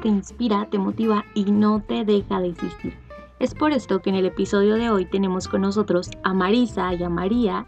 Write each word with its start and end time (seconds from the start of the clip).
te 0.00 0.08
inspira, 0.08 0.66
te 0.70 0.78
motiva 0.78 1.24
y 1.34 1.44
no 1.44 1.80
te 1.80 2.04
deja 2.04 2.40
de 2.40 2.48
existir. 2.48 2.94
Es 3.38 3.54
por 3.54 3.72
esto 3.72 4.00
que 4.00 4.10
en 4.10 4.16
el 4.16 4.26
episodio 4.26 4.74
de 4.74 4.90
hoy 4.90 5.04
tenemos 5.04 5.46
con 5.48 5.62
nosotros 5.62 6.10
a 6.24 6.34
Marisa 6.34 6.92
y 6.94 7.02
a 7.02 7.08
María 7.08 7.66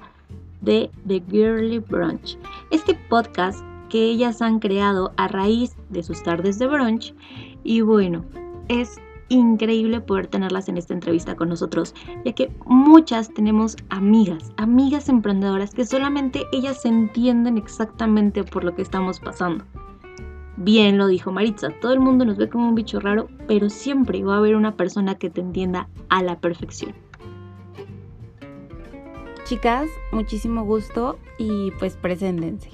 de 0.60 0.90
The 1.06 1.22
Girly 1.30 1.78
Brunch. 1.78 2.36
Este 2.70 2.94
podcast 3.08 3.64
que 3.88 4.04
ellas 4.04 4.42
han 4.42 4.58
creado 4.58 5.12
a 5.16 5.28
raíz 5.28 5.76
de 5.88 6.02
sus 6.02 6.22
tardes 6.22 6.58
de 6.58 6.66
brunch 6.66 7.14
y 7.64 7.80
bueno, 7.82 8.24
es 8.68 8.98
increíble 9.28 10.00
poder 10.00 10.26
tenerlas 10.26 10.68
en 10.68 10.76
esta 10.76 10.94
entrevista 10.94 11.36
con 11.36 11.48
nosotros, 11.48 11.94
ya 12.24 12.32
que 12.32 12.52
muchas 12.66 13.32
tenemos 13.32 13.76
amigas, 13.88 14.52
amigas 14.56 15.08
emprendedoras 15.08 15.72
que 15.72 15.86
solamente 15.86 16.44
ellas 16.52 16.84
entienden 16.84 17.56
exactamente 17.56 18.44
por 18.44 18.64
lo 18.64 18.74
que 18.74 18.82
estamos 18.82 19.20
pasando. 19.20 19.64
Bien 20.62 20.98
lo 20.98 21.06
dijo 21.06 21.32
Maritza, 21.32 21.70
todo 21.80 21.94
el 21.94 22.00
mundo 22.00 22.26
nos 22.26 22.36
ve 22.36 22.50
como 22.50 22.68
un 22.68 22.74
bicho 22.74 23.00
raro, 23.00 23.30
pero 23.48 23.70
siempre 23.70 24.22
va 24.22 24.34
a 24.34 24.36
haber 24.36 24.56
una 24.56 24.76
persona 24.76 25.14
que 25.14 25.30
te 25.30 25.40
entienda 25.40 25.88
a 26.10 26.22
la 26.22 26.38
perfección. 26.38 26.94
Chicas, 29.44 29.88
muchísimo 30.12 30.64
gusto 30.64 31.18
y 31.38 31.70
pues 31.78 31.96
preséntense. 31.96 32.68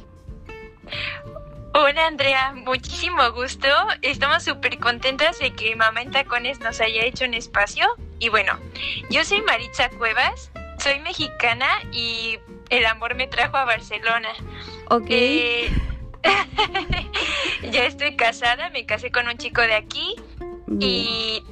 Hola 1.74 2.08
Andrea, 2.08 2.54
muchísimo 2.56 3.22
gusto. 3.30 3.68
Estamos 4.02 4.42
súper 4.42 4.80
contentas 4.80 5.38
de 5.38 5.52
que 5.52 5.76
Mamá 5.76 6.02
en 6.02 6.10
Tacones 6.10 6.58
nos 6.58 6.80
haya 6.80 7.04
hecho 7.04 7.24
un 7.24 7.34
espacio. 7.34 7.86
Y 8.18 8.30
bueno, 8.30 8.54
yo 9.10 9.22
soy 9.22 9.42
Maritza 9.42 9.90
Cuevas, 9.90 10.50
soy 10.78 10.98
mexicana 11.04 11.68
y 11.92 12.40
el 12.68 12.84
amor 12.84 13.14
me 13.14 13.28
trajo 13.28 13.56
a 13.56 13.64
Barcelona. 13.64 14.30
Ok. 14.90 15.06
Eh, 15.08 15.70
ya 17.72 17.86
estoy 17.86 18.16
casada, 18.16 18.70
me 18.70 18.86
casé 18.86 19.10
con 19.10 19.28
un 19.28 19.36
chico 19.36 19.60
de 19.60 19.74
aquí 19.74 20.14
y 20.80 21.42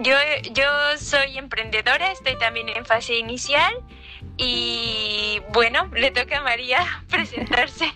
yo, 0.00 0.14
yo 0.52 0.64
soy 0.98 1.38
emprendedora, 1.38 2.12
estoy 2.12 2.36
también 2.38 2.68
en 2.68 2.84
fase 2.84 3.16
inicial 3.16 3.72
y 4.36 5.40
bueno, 5.52 5.90
le 5.94 6.10
toca 6.10 6.38
a 6.38 6.42
María 6.42 6.84
presentarse. 7.08 7.92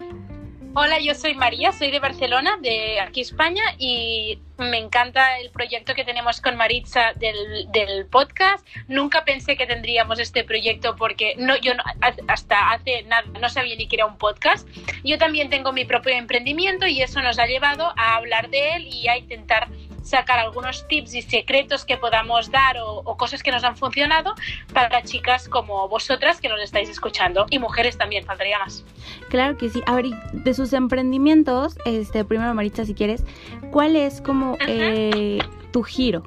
Hola, 0.75 0.99
yo 1.01 1.15
soy 1.15 1.35
María, 1.35 1.71
soy 1.73 1.91
de 1.91 2.01
Barcelona, 2.01 2.57
de 2.63 2.99
aquí 2.99 3.21
España, 3.21 3.63
y 3.77 4.39
me 4.57 4.79
encanta 4.79 5.39
el 5.39 5.51
proyecto 5.51 5.95
que 5.95 6.03
tenemos 6.03 6.41
con 6.41 6.57
Maritza 6.57 7.13
del, 7.17 7.71
del 7.71 8.07
podcast. 8.07 8.67
Nunca 8.89 9.23
pensé 9.23 9.59
que 9.59 9.67
tendríamos 9.67 10.19
este 10.19 10.45
proyecto 10.45 10.97
porque 10.97 11.35
no, 11.37 11.59
yo 11.59 11.75
no, 11.75 11.83
hasta 12.27 12.71
hace 12.71 13.03
nada 13.03 13.25
no 13.39 13.51
sabía 13.51 13.77
ni 13.77 13.87
que 13.87 13.97
era 13.97 14.07
un 14.07 14.17
podcast. 14.17 14.67
Yo 15.05 15.19
también 15.19 15.51
tengo 15.51 15.75
mi 15.75 15.85
propio 15.85 16.15
emprendimiento 16.15 16.87
y 16.87 17.03
eso 17.03 17.21
nos 17.21 17.39
ha 17.39 17.45
llevado 17.45 17.93
a 17.99 18.15
hablar 18.15 18.49
de 18.49 18.77
él 18.77 18.87
y 18.87 19.09
a 19.09 19.19
intentar 19.19 19.69
sacar 20.03 20.39
algunos 20.39 20.87
tips 20.89 21.15
y 21.15 21.23
secretos 21.23 21.85
que 21.85 21.97
podamos 21.97 22.51
dar 22.51 22.77
o, 22.85 23.17
cosas 23.17 23.43
que 23.43 23.51
nos 23.51 23.65
han 23.65 23.77
funcionado 23.77 24.35
para 24.73 25.03
chicas 25.03 25.49
como 25.49 25.89
vosotras 25.89 26.41
que 26.41 26.49
nos 26.49 26.61
estáis 26.61 26.89
escuchando 26.89 27.47
y 27.51 27.59
mujeres 27.59 27.97
también, 27.97 28.25
faltaría 28.25 28.59
más. 28.59 28.85
Claro 29.29 29.57
que 29.57 29.69
sí. 29.69 29.83
A 29.87 29.95
ver, 29.95 30.07
de 30.33 30.55
sus 30.55 30.73
emprendimientos, 30.73 31.79
este, 31.85 32.25
primero 32.25 32.53
Maritza, 32.55 32.85
si 32.85 32.95
quieres, 32.95 33.25
¿cuál 33.71 33.97
es 33.97 34.21
como 34.21 34.57
eh, 34.67 35.39
tu 35.73 35.83
giro? 35.83 36.23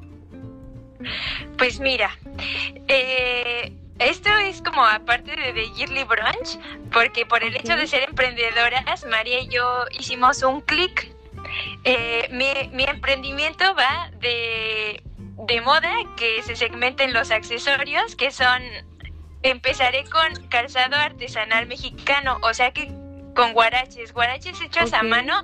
Pues 1.58 1.80
mira, 1.80 2.10
eh, 2.88 3.72
esto 3.98 4.30
es 4.38 4.60
como 4.60 4.84
aparte 4.84 5.34
de 5.36 5.52
The 5.52 5.70
Yearly 5.74 6.04
Brunch, 6.04 6.58
porque 6.92 7.24
por 7.24 7.42
el 7.42 7.56
hecho 7.56 7.76
de 7.76 7.86
ser 7.86 8.02
emprendedoras, 8.02 9.06
María 9.06 9.40
y 9.40 9.48
yo 9.48 9.84
hicimos 9.98 10.42
un 10.42 10.60
clic 10.60 11.14
eh, 11.88 12.28
mi, 12.32 12.84
emprendimiento 12.84 13.64
va 13.76 14.10
de, 14.18 15.00
moda, 15.64 15.94
que 16.16 16.42
se 16.42 16.56
segmenten 16.56 17.12
los 17.12 17.30
accesorios, 17.30 18.16
que 18.16 18.32
son, 18.32 18.60
empezaré 19.42 20.04
con 20.04 20.48
calzado 20.48 20.96
artesanal 20.96 21.68
mexicano, 21.68 22.38
o 22.42 22.52
sea 22.54 22.72
que 22.72 22.88
con 23.36 23.52
guaraches, 23.52 24.12
guaraches 24.12 24.60
hechos 24.60 24.92
a 24.92 25.04
mano, 25.04 25.40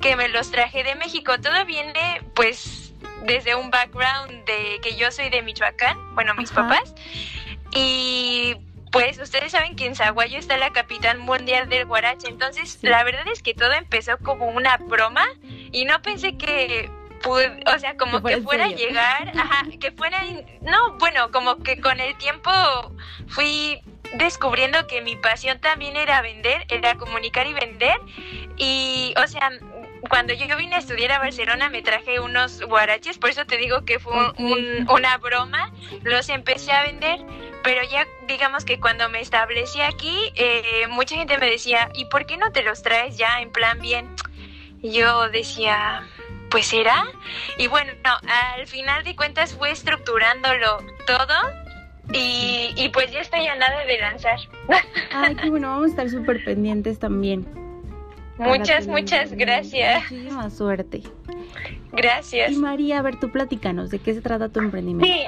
que 0.00 0.16
me 0.16 0.28
los 0.28 0.50
traje 0.50 0.82
de 0.82 0.96
México. 0.96 1.40
Todo 1.40 1.64
viene 1.64 2.20
pues 2.34 2.92
desde 3.24 3.54
un 3.54 3.70
background 3.70 4.44
de 4.44 4.80
que 4.82 4.96
yo 4.96 5.12
soy 5.12 5.30
de 5.30 5.40
Michoacán, 5.42 6.16
bueno, 6.16 6.34
mis 6.34 6.50
papás, 6.50 6.96
y 7.72 8.56
pues 8.96 9.18
ustedes 9.18 9.52
saben 9.52 9.76
que 9.76 9.84
en 9.84 9.94
Zaguayo 9.94 10.38
está 10.38 10.56
la 10.56 10.72
capital 10.72 11.18
mundial 11.18 11.68
del 11.68 11.84
guarache, 11.84 12.28
entonces 12.28 12.78
la 12.80 13.04
verdad 13.04 13.28
es 13.30 13.42
que 13.42 13.52
todo 13.52 13.72
empezó 13.72 14.16
como 14.18 14.46
una 14.46 14.78
broma 14.78 15.26
y 15.70 15.84
no 15.84 16.00
pensé 16.00 16.36
que 16.38 16.90
o 17.24 17.78
sea, 17.78 17.96
como 17.96 18.22
que 18.22 18.40
fuera 18.40 18.66
a 18.66 18.68
llegar, 18.68 19.32
ajá, 19.36 19.64
que 19.80 19.90
fuera, 19.92 20.22
no, 20.60 20.96
bueno, 20.98 21.30
como 21.30 21.56
que 21.58 21.80
con 21.80 22.00
el 22.00 22.16
tiempo 22.18 22.50
fui 23.28 23.80
descubriendo 24.14 24.86
que 24.86 25.02
mi 25.02 25.16
pasión 25.16 25.58
también 25.60 25.96
era 25.96 26.22
vender, 26.22 26.64
era 26.68 26.96
comunicar 26.96 27.46
y 27.46 27.54
vender 27.54 27.96
y, 28.56 29.12
o 29.22 29.26
sea, 29.26 29.50
cuando 30.08 30.32
yo 30.34 30.56
vine 30.56 30.76
a 30.76 30.78
estudiar 30.78 31.12
a 31.12 31.18
Barcelona 31.18 31.70
me 31.70 31.82
traje 31.82 32.20
unos 32.20 32.60
guaraches, 32.62 33.18
por 33.18 33.30
eso 33.30 33.44
te 33.46 33.56
digo 33.56 33.84
que 33.84 33.98
fue 33.98 34.14
una 34.88 35.18
broma, 35.18 35.72
los 36.02 36.28
empecé 36.28 36.72
a 36.72 36.82
vender, 36.82 37.20
pero 37.62 37.82
ya 37.90 38.06
digamos 38.28 38.64
que 38.64 38.78
cuando 38.78 39.08
me 39.08 39.20
establecí 39.20 39.80
aquí, 39.80 40.32
eh, 40.34 40.86
mucha 40.88 41.16
gente 41.16 41.38
me 41.38 41.50
decía, 41.50 41.90
¿y 41.94 42.06
por 42.06 42.26
qué 42.26 42.36
no 42.36 42.52
te 42.52 42.62
los 42.62 42.82
traes 42.82 43.16
ya 43.16 43.40
en 43.40 43.50
plan 43.50 43.80
bien? 43.80 44.08
Y 44.82 44.92
yo 44.92 45.28
decía, 45.30 46.02
pues 46.50 46.66
será. 46.66 47.06
Y 47.58 47.66
bueno, 47.66 47.92
al 48.04 48.66
final 48.66 49.04
de 49.04 49.16
cuentas 49.16 49.54
fue 49.54 49.70
estructurándolo 49.70 50.78
todo 51.06 51.34
y, 52.12 52.72
y, 52.76 52.88
pues 52.90 53.10
ya 53.10 53.20
estoy 53.20 53.46
a 53.46 53.56
nada 53.56 53.84
de 53.84 53.98
lanzar. 53.98 54.38
Ay, 55.12 55.34
qué 55.34 55.50
bueno, 55.50 55.68
vamos 55.68 55.86
a 55.86 55.90
estar 55.90 56.10
súper 56.10 56.44
pendientes 56.44 56.98
también. 57.00 57.65
Muchas, 58.38 58.86
muchas 58.86 59.32
gracias. 59.32 60.10
Muchísima 60.10 60.50
suerte. 60.50 61.02
Gracias. 61.92 62.52
Y 62.52 62.56
María, 62.56 62.98
a 62.98 63.02
ver, 63.02 63.18
tú 63.18 63.30
platícanos, 63.30 63.90
¿de 63.90 63.98
qué 63.98 64.14
se 64.14 64.20
trata 64.20 64.48
tu 64.48 64.60
emprendimiento? 64.60 65.06
Sí, 65.06 65.24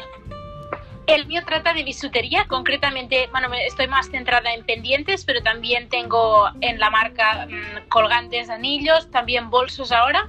el 1.08 1.26
mío 1.26 1.42
trata 1.44 1.72
de 1.72 1.82
bisutería, 1.84 2.44
concretamente, 2.46 3.28
bueno, 3.30 3.48
estoy 3.66 3.88
más 3.88 4.10
centrada 4.10 4.52
en 4.52 4.62
pendientes, 4.64 5.24
pero 5.24 5.42
también 5.42 5.88
tengo 5.88 6.50
en 6.60 6.78
la 6.78 6.91
marca 6.91 7.46
mm, 7.48 7.88
colgantes, 7.88 8.50
anillos, 8.50 9.10
también 9.10 9.48
bolsos 9.48 9.91
ahora 9.91 10.28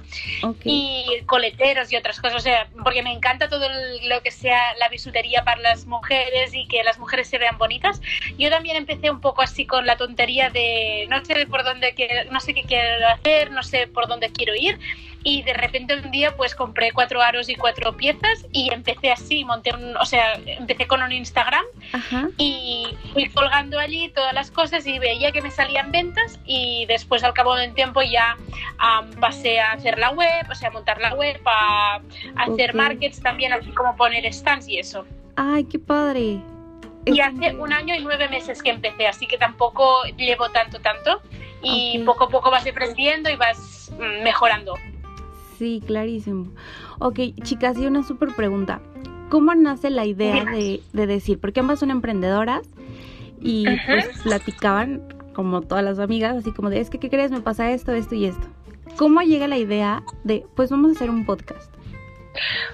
y 0.64 1.04
coleteros 1.26 1.92
y 1.92 1.96
otras 1.96 2.18
cosas, 2.18 2.38
o 2.38 2.40
sea, 2.40 2.68
porque 2.82 3.02
me 3.02 3.12
encanta 3.12 3.50
todo 3.50 3.66
lo 4.08 4.22
que 4.22 4.30
sea 4.30 4.74
la 4.78 4.88
bisutería 4.88 5.44
para 5.44 5.60
las 5.60 5.86
mujeres 5.86 6.54
y 6.54 6.66
que 6.66 6.82
las 6.82 6.98
mujeres 6.98 7.28
se 7.28 7.36
vean 7.36 7.58
bonitas. 7.58 8.00
Yo 8.38 8.48
también 8.48 8.76
empecé 8.76 9.10
un 9.10 9.20
poco 9.20 9.42
así 9.42 9.66
con 9.66 9.84
la 9.84 9.96
tontería 9.96 10.48
de 10.48 11.06
no 11.10 11.22
sé 11.24 11.46
por 11.46 11.62
dónde 11.62 11.92
quiero, 11.92 12.30
no 12.32 12.40
sé 12.40 12.54
qué 12.54 12.62
quiero 12.62 13.06
hacer, 13.08 13.50
no 13.50 13.62
sé 13.62 13.86
por 13.86 14.08
dónde 14.08 14.32
quiero 14.32 14.54
ir 14.54 14.78
y 15.22 15.42
de 15.42 15.52
repente 15.52 15.94
un 15.94 16.10
día 16.10 16.34
pues 16.36 16.54
compré 16.54 16.92
cuatro 16.92 17.20
aros 17.20 17.48
y 17.48 17.54
cuatro 17.54 17.96
piezas 17.96 18.46
y 18.52 18.72
empecé 18.72 19.10
así, 19.10 19.44
monté 19.44 19.74
un, 19.74 19.96
o 19.96 20.04
sea, 20.04 20.34
empecé 20.46 20.86
con 20.86 21.02
un 21.02 21.12
Instagram 21.12 21.64
y 22.38 22.86
fui 23.12 23.28
colgando 23.28 23.78
allí 23.78 24.08
todas 24.10 24.32
las 24.32 24.50
cosas 24.50 24.86
y 24.86 24.98
veía 24.98 25.32
que 25.32 25.42
me 25.42 25.50
salían 25.50 25.92
ventas 25.92 26.38
y 26.44 26.86
después 26.86 27.22
al 27.22 27.34
cabo 27.34 27.54
del 27.54 27.74
tiempo 27.74 28.00
ya 28.02 28.36
pasé 29.20 29.60
a 29.60 29.72
hacer 29.72 29.98
la 29.98 30.10
web, 30.10 30.46
o 30.50 30.54
sea, 30.54 30.68
a 30.68 30.72
montar 30.72 31.00
la 31.00 31.14
web, 31.14 31.40
a, 31.44 32.00
hacer 32.36 32.74
markets 32.74 33.20
también, 33.20 33.52
así 33.52 33.70
como 33.72 33.96
poner 33.96 34.32
stands 34.32 34.68
y 34.68 34.78
eso. 34.78 35.04
Ay, 35.36 35.64
qué 35.64 35.78
padre. 35.78 36.40
Y 37.06 37.20
hace 37.20 37.54
un 37.54 37.72
año 37.72 37.94
y 37.94 38.02
nueve 38.02 38.28
meses 38.28 38.62
que 38.62 38.70
empecé, 38.70 39.06
así 39.06 39.26
que 39.26 39.38
tampoco 39.38 40.04
llevo 40.16 40.50
tanto, 40.50 40.80
tanto. 40.80 41.22
Y 41.62 41.98
poco 42.04 42.24
a 42.24 42.28
poco 42.28 42.50
vas 42.50 42.66
aprendiendo 42.66 43.28
y 43.30 43.36
vas 43.36 43.90
mm, 43.92 44.22
mejorando. 44.22 44.74
Sí, 45.60 45.82
clarísimo. 45.86 46.46
Ok, 47.00 47.18
chicas, 47.42 47.76
y 47.76 47.84
una 47.84 48.02
súper 48.02 48.34
pregunta. 48.34 48.80
¿Cómo 49.28 49.54
nace 49.54 49.90
la 49.90 50.06
idea 50.06 50.42
de, 50.46 50.80
decir? 51.06 51.38
Porque 51.38 51.60
ambas 51.60 51.80
son 51.80 51.90
emprendedoras 51.90 52.66
y 53.42 53.66
pues 53.84 54.08
platicaban 54.22 55.02
como 55.34 55.60
todas 55.60 55.84
las 55.84 55.98
amigas, 55.98 56.34
así 56.34 56.50
como 56.50 56.70
de, 56.70 56.80
es 56.80 56.88
que, 56.88 56.96
¿qué 56.98 57.10
crees? 57.10 57.30
Me 57.30 57.42
pasa 57.42 57.72
esto, 57.72 57.92
esto 57.92 58.14
y 58.14 58.24
esto. 58.24 58.46
¿Cómo 58.96 59.20
llega 59.20 59.48
la 59.48 59.58
idea 59.58 60.02
de, 60.24 60.46
pues 60.56 60.70
vamos 60.70 60.92
a 60.92 60.94
hacer 60.94 61.10
un 61.10 61.26
podcast? 61.26 61.70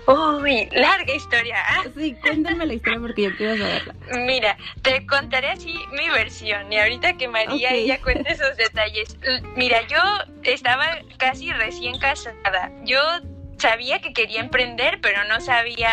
Uy, 0.07 0.69
larga 0.73 1.15
historia. 1.15 1.57
¿ah? 1.67 1.85
Sí, 1.97 2.15
cuéntame 2.21 2.67
la 2.67 2.75
historia 2.75 3.01
porque 3.01 3.23
yo 3.23 3.37
quiero 3.37 3.57
saberla. 3.57 3.95
Mira, 4.27 4.57
te 4.83 5.07
contaré 5.07 5.49
así 5.49 5.75
mi 5.93 6.09
versión 6.11 6.73
y 6.73 6.79
ahorita 6.79 7.17
que 7.17 7.29
María 7.29 7.73
ella 7.73 8.01
cuente 8.01 8.33
esos 8.33 8.57
detalles. 8.57 9.19
Mira, 9.57 9.81
yo 9.89 9.99
estaba 10.43 10.87
casi 11.19 11.53
recién 11.53 11.99
casada. 11.99 12.71
Yo 12.85 13.01
sabía 13.59 14.01
que 14.01 14.13
quería 14.13 14.41
emprender, 14.41 15.01
pero 15.01 15.25
no 15.25 15.41
sabía 15.41 15.91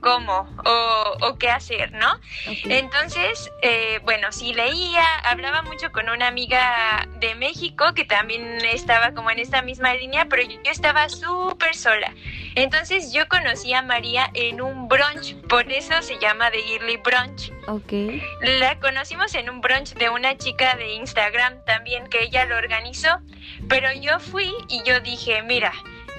cómo 0.00 0.48
o, 0.64 1.36
qué 1.38 1.50
hacer, 1.50 1.92
¿no? 1.92 2.18
Entonces, 2.64 3.50
eh, 3.62 4.00
bueno, 4.04 4.32
sí 4.32 4.52
leía, 4.52 5.04
hablaba 5.24 5.62
mucho 5.62 5.92
con 5.92 6.08
una 6.08 6.26
amiga 6.26 7.06
de 7.20 7.34
México 7.34 7.94
que 7.94 8.04
también 8.04 8.58
estaba 8.64 9.12
como 9.12 9.30
en 9.30 9.38
esta 9.38 9.62
misma 9.62 9.94
línea, 9.94 10.26
pero 10.28 10.42
yo, 10.42 10.58
estaba 10.64 11.08
súper 11.08 11.74
sola. 11.76 12.12
Entonces 12.54 13.12
yo 13.12 13.28
conocí 13.28 13.72
a 13.72 13.82
María 13.82 14.30
en 14.34 14.60
un 14.60 14.88
brunch, 14.88 15.36
por 15.48 15.70
eso 15.70 16.02
se 16.02 16.18
llama 16.18 16.50
The 16.50 16.62
Yearly 16.62 16.96
Brunch. 16.96 17.52
Ok. 17.68 18.20
La 18.40 18.78
conocimos 18.80 19.34
en 19.34 19.50
un 19.50 19.60
brunch 19.60 19.94
de 19.94 20.08
una 20.08 20.36
chica 20.36 20.74
de 20.76 20.94
Instagram 20.94 21.64
también 21.64 22.06
que 22.08 22.24
ella 22.24 22.46
lo 22.46 22.56
organizó, 22.56 23.20
pero 23.68 23.92
yo 23.92 24.18
fui 24.18 24.52
y 24.68 24.82
yo 24.84 25.00
dije, 25.00 25.42
mira, 25.42 25.72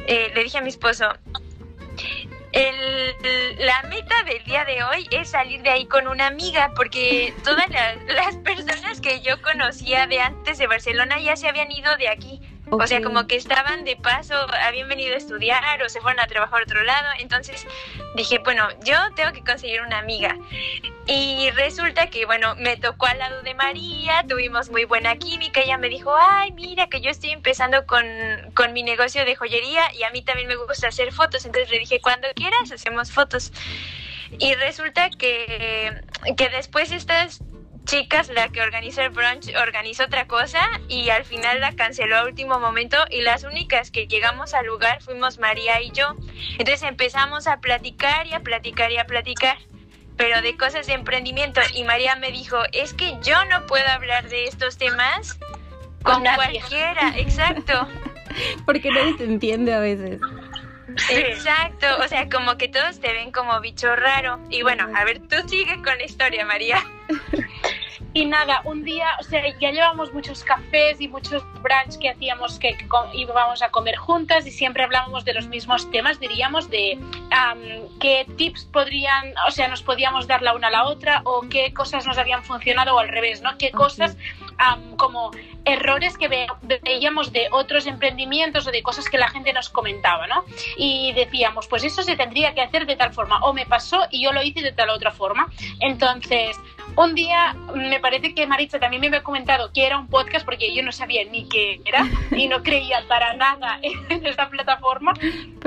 eh, 0.07 0.31
le 0.33 0.43
dije 0.43 0.59
a 0.59 0.61
mi 0.61 0.69
esposo, 0.69 1.13
el, 2.51 3.15
la 3.59 3.83
meta 3.83 4.23
del 4.23 4.43
día 4.43 4.65
de 4.65 4.83
hoy 4.83 5.07
es 5.11 5.29
salir 5.29 5.61
de 5.61 5.69
ahí 5.69 5.85
con 5.85 6.07
una 6.07 6.27
amiga, 6.27 6.71
porque 6.75 7.33
todas 7.43 7.67
las 8.07 8.35
personas 8.37 9.01
que 9.01 9.21
yo 9.21 9.41
conocía 9.41 10.07
de 10.07 10.19
antes 10.19 10.57
de 10.57 10.67
Barcelona 10.67 11.19
ya 11.19 11.35
se 11.35 11.47
habían 11.47 11.71
ido 11.71 11.95
de 11.97 12.09
aquí. 12.09 12.41
O 12.71 12.87
sea, 12.87 13.01
como 13.01 13.25
que 13.27 13.35
estaban 13.35 13.83
de 13.83 13.95
paso, 13.95 14.35
habían 14.63 14.87
venido 14.87 15.15
a 15.15 15.17
estudiar 15.17 15.81
o 15.81 15.89
se 15.89 16.01
fueron 16.01 16.19
a 16.19 16.27
trabajar 16.27 16.61
a 16.61 16.63
otro 16.63 16.83
lado. 16.83 17.07
Entonces 17.19 17.65
dije, 18.15 18.39
bueno, 18.39 18.67
yo 18.83 18.95
tengo 19.15 19.31
que 19.33 19.43
conseguir 19.43 19.81
una 19.81 19.99
amiga. 19.99 20.37
Y 21.07 21.49
resulta 21.51 22.07
que, 22.11 22.25
bueno, 22.25 22.55
me 22.55 22.77
tocó 22.77 23.07
al 23.07 23.17
lado 23.17 23.41
de 23.41 23.55
María, 23.55 24.23
tuvimos 24.27 24.69
muy 24.69 24.85
buena 24.85 25.15
química. 25.15 25.61
Ella 25.61 25.77
me 25.77 25.89
dijo, 25.89 26.13
ay, 26.15 26.51
mira, 26.51 26.87
que 26.87 27.01
yo 27.01 27.09
estoy 27.09 27.31
empezando 27.31 27.85
con, 27.87 28.05
con 28.53 28.73
mi 28.73 28.83
negocio 28.83 29.25
de 29.25 29.35
joyería 29.35 29.91
y 29.95 30.03
a 30.03 30.11
mí 30.11 30.21
también 30.21 30.47
me 30.47 30.55
gusta 30.55 30.89
hacer 30.89 31.11
fotos. 31.11 31.45
Entonces 31.45 31.71
le 31.71 31.79
dije, 31.79 31.99
cuando 32.01 32.27
quieras, 32.35 32.71
hacemos 32.71 33.11
fotos. 33.11 33.51
Y 34.37 34.53
resulta 34.53 35.09
que, 35.09 35.99
que 36.37 36.49
después 36.49 36.91
estas 36.91 37.41
chicas, 37.89 38.29
la 38.29 38.49
que 38.49 38.61
organizó 38.61 39.01
el 39.01 39.09
brunch, 39.09 39.51
organizó 39.55 40.03
otra 40.03 40.27
cosa 40.27 40.59
y 40.87 41.09
al 41.09 41.25
final 41.25 41.59
la 41.59 41.75
canceló 41.75 42.17
a 42.17 42.25
último 42.25 42.59
momento 42.59 42.97
y 43.09 43.21
las 43.21 43.43
únicas 43.43 43.89
que 43.89 44.05
llegamos 44.05 44.53
al 44.53 44.67
lugar 44.67 45.01
fuimos 45.01 45.39
María 45.39 45.81
y 45.81 45.89
yo. 45.89 46.15
Entonces 46.59 46.83
empezamos 46.83 47.47
a 47.47 47.59
platicar 47.61 48.27
y 48.27 48.33
a 48.33 48.41
platicar 48.41 48.91
y 48.91 48.97
a 48.97 49.05
platicar, 49.05 49.57
pero 50.17 50.39
de 50.43 50.55
cosas 50.55 50.85
de 50.85 50.93
emprendimiento 50.93 51.61
y 51.73 51.83
María 51.83 52.15
me 52.15 52.31
dijo, 52.31 52.57
es 52.73 52.93
que 52.93 53.17
yo 53.23 53.43
no 53.45 53.65
puedo 53.65 53.87
hablar 53.87 54.29
de 54.29 54.45
estos 54.45 54.77
temas 54.77 55.39
con, 56.03 56.23
cualquiera, 56.23 57.17
exacto. 57.17 57.87
Porque 58.67 58.91
nadie 58.91 59.15
te 59.15 59.23
entiende 59.23 59.73
a 59.73 59.79
veces. 59.79 60.21
Exacto, 61.09 61.87
o 62.03 62.07
sea, 62.07 62.29
como 62.29 62.55
que 62.57 62.67
todos 62.67 62.99
te 62.99 63.13
ven 63.13 63.31
como 63.31 63.59
bicho 63.61 63.95
raro. 63.95 64.39
Y 64.51 64.61
bueno, 64.61 64.87
a 64.95 65.03
ver, 65.05 65.19
tú 65.27 65.35
sigue 65.47 65.75
con 65.77 65.97
la 65.97 66.03
historia, 66.03 66.45
María. 66.45 66.83
Y 68.13 68.25
nada, 68.25 68.61
un 68.65 68.83
día, 68.83 69.07
o 69.19 69.23
sea, 69.23 69.41
ya 69.59 69.71
llevamos 69.71 70.13
muchos 70.13 70.43
cafés 70.43 70.99
y 70.99 71.07
muchos 71.07 71.43
brunch 71.61 71.99
que 71.99 72.09
hacíamos 72.09 72.59
que 72.59 72.77
íbamos 73.13 73.61
a 73.61 73.69
comer 73.69 73.95
juntas 73.97 74.45
y 74.47 74.51
siempre 74.51 74.83
hablábamos 74.83 75.25
de 75.25 75.33
los 75.33 75.47
mismos 75.47 75.89
temas, 75.91 76.19
diríamos, 76.19 76.69
de 76.69 76.99
qué 77.99 78.25
tips 78.37 78.65
podrían, 78.65 79.33
o 79.47 79.51
sea, 79.51 79.67
nos 79.67 79.81
podíamos 79.81 80.27
dar 80.27 80.41
la 80.41 80.53
una 80.53 80.67
a 80.67 80.71
la 80.71 80.85
otra 80.85 81.21
o 81.25 81.41
qué 81.49 81.73
cosas 81.73 82.05
nos 82.05 82.17
habían 82.17 82.43
funcionado 82.43 82.95
o 82.95 82.99
al 82.99 83.09
revés, 83.09 83.41
¿no? 83.41 83.57
Qué 83.57 83.71
cosas 83.71 84.17
como 84.97 85.31
errores 85.65 86.17
que 86.17 86.27
veíamos 86.83 87.31
de 87.31 87.47
otros 87.51 87.85
emprendimientos 87.85 88.67
o 88.67 88.71
de 88.71 88.83
cosas 88.83 89.07
que 89.07 89.17
la 89.17 89.29
gente 89.29 89.53
nos 89.53 89.69
comentaba, 89.69 90.27
¿no? 90.27 90.43
Y 90.77 91.13
decíamos, 91.13 91.67
pues 91.67 91.83
eso 91.83 92.03
se 92.03 92.15
tendría 92.15 92.53
que 92.53 92.61
hacer 92.61 92.85
de 92.85 92.95
tal 92.95 93.13
forma, 93.13 93.39
o 93.43 93.53
me 93.53 93.65
pasó 93.65 94.07
y 94.09 94.23
yo 94.23 94.33
lo 94.33 94.41
hice 94.41 94.61
de 94.61 94.71
tal 94.71 94.89
otra 94.89 95.11
forma. 95.11 95.47
Entonces, 95.79 96.59
un 96.95 97.15
día 97.15 97.55
me 97.75 97.99
parece 97.99 98.33
que 98.33 98.45
Maritza 98.45 98.79
también 98.79 99.01
me 99.01 99.07
había 99.07 99.23
comentado 99.23 99.71
que 99.73 99.85
era 99.85 99.97
un 99.97 100.07
podcast 100.07 100.45
porque 100.45 100.73
yo 100.73 100.83
no 100.83 100.91
sabía 100.91 101.23
ni 101.25 101.47
qué 101.47 101.81
era 101.85 102.05
y 102.31 102.47
no 102.47 102.61
creía 102.63 103.03
para 103.07 103.33
nada 103.35 103.79
en 103.81 104.25
esta 104.25 104.49
plataforma. 104.49 105.13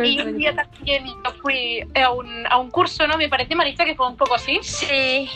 Y 0.03 0.21
un 0.21 0.37
día 0.37 0.55
también 0.55 1.07
yo 1.07 1.33
fui 1.43 1.81
a 1.95 2.11
un, 2.11 2.47
a 2.49 2.59
un 2.59 2.71
curso, 2.71 3.07
¿no? 3.07 3.17
Me 3.17 3.29
parece, 3.29 3.55
Maritza, 3.55 3.85
que 3.85 3.95
fue 3.95 4.07
un 4.07 4.17
poco 4.17 4.35
así. 4.35 4.59
Sí 4.63 5.29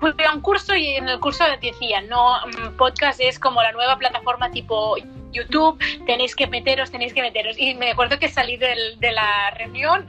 fui 0.00 0.24
a 0.24 0.32
un 0.32 0.40
curso 0.40 0.74
y 0.74 0.96
en 0.96 1.08
el 1.08 1.20
curso 1.20 1.44
decían, 1.60 2.08
no, 2.08 2.38
mm, 2.46 2.76
podcast 2.76 3.20
es 3.20 3.38
como 3.38 3.62
la 3.62 3.72
nueva 3.72 3.96
plataforma 3.96 4.50
tipo 4.50 4.96
YouTube, 5.32 5.78
tenéis 6.06 6.34
que 6.34 6.46
meteros, 6.46 6.90
tenéis 6.90 7.12
que 7.12 7.22
meteros. 7.22 7.58
Y 7.58 7.74
me 7.74 7.90
acuerdo 7.90 8.18
que 8.18 8.28
salí 8.28 8.56
del, 8.56 8.98
de 8.98 9.12
la 9.12 9.50
reunión, 9.50 10.06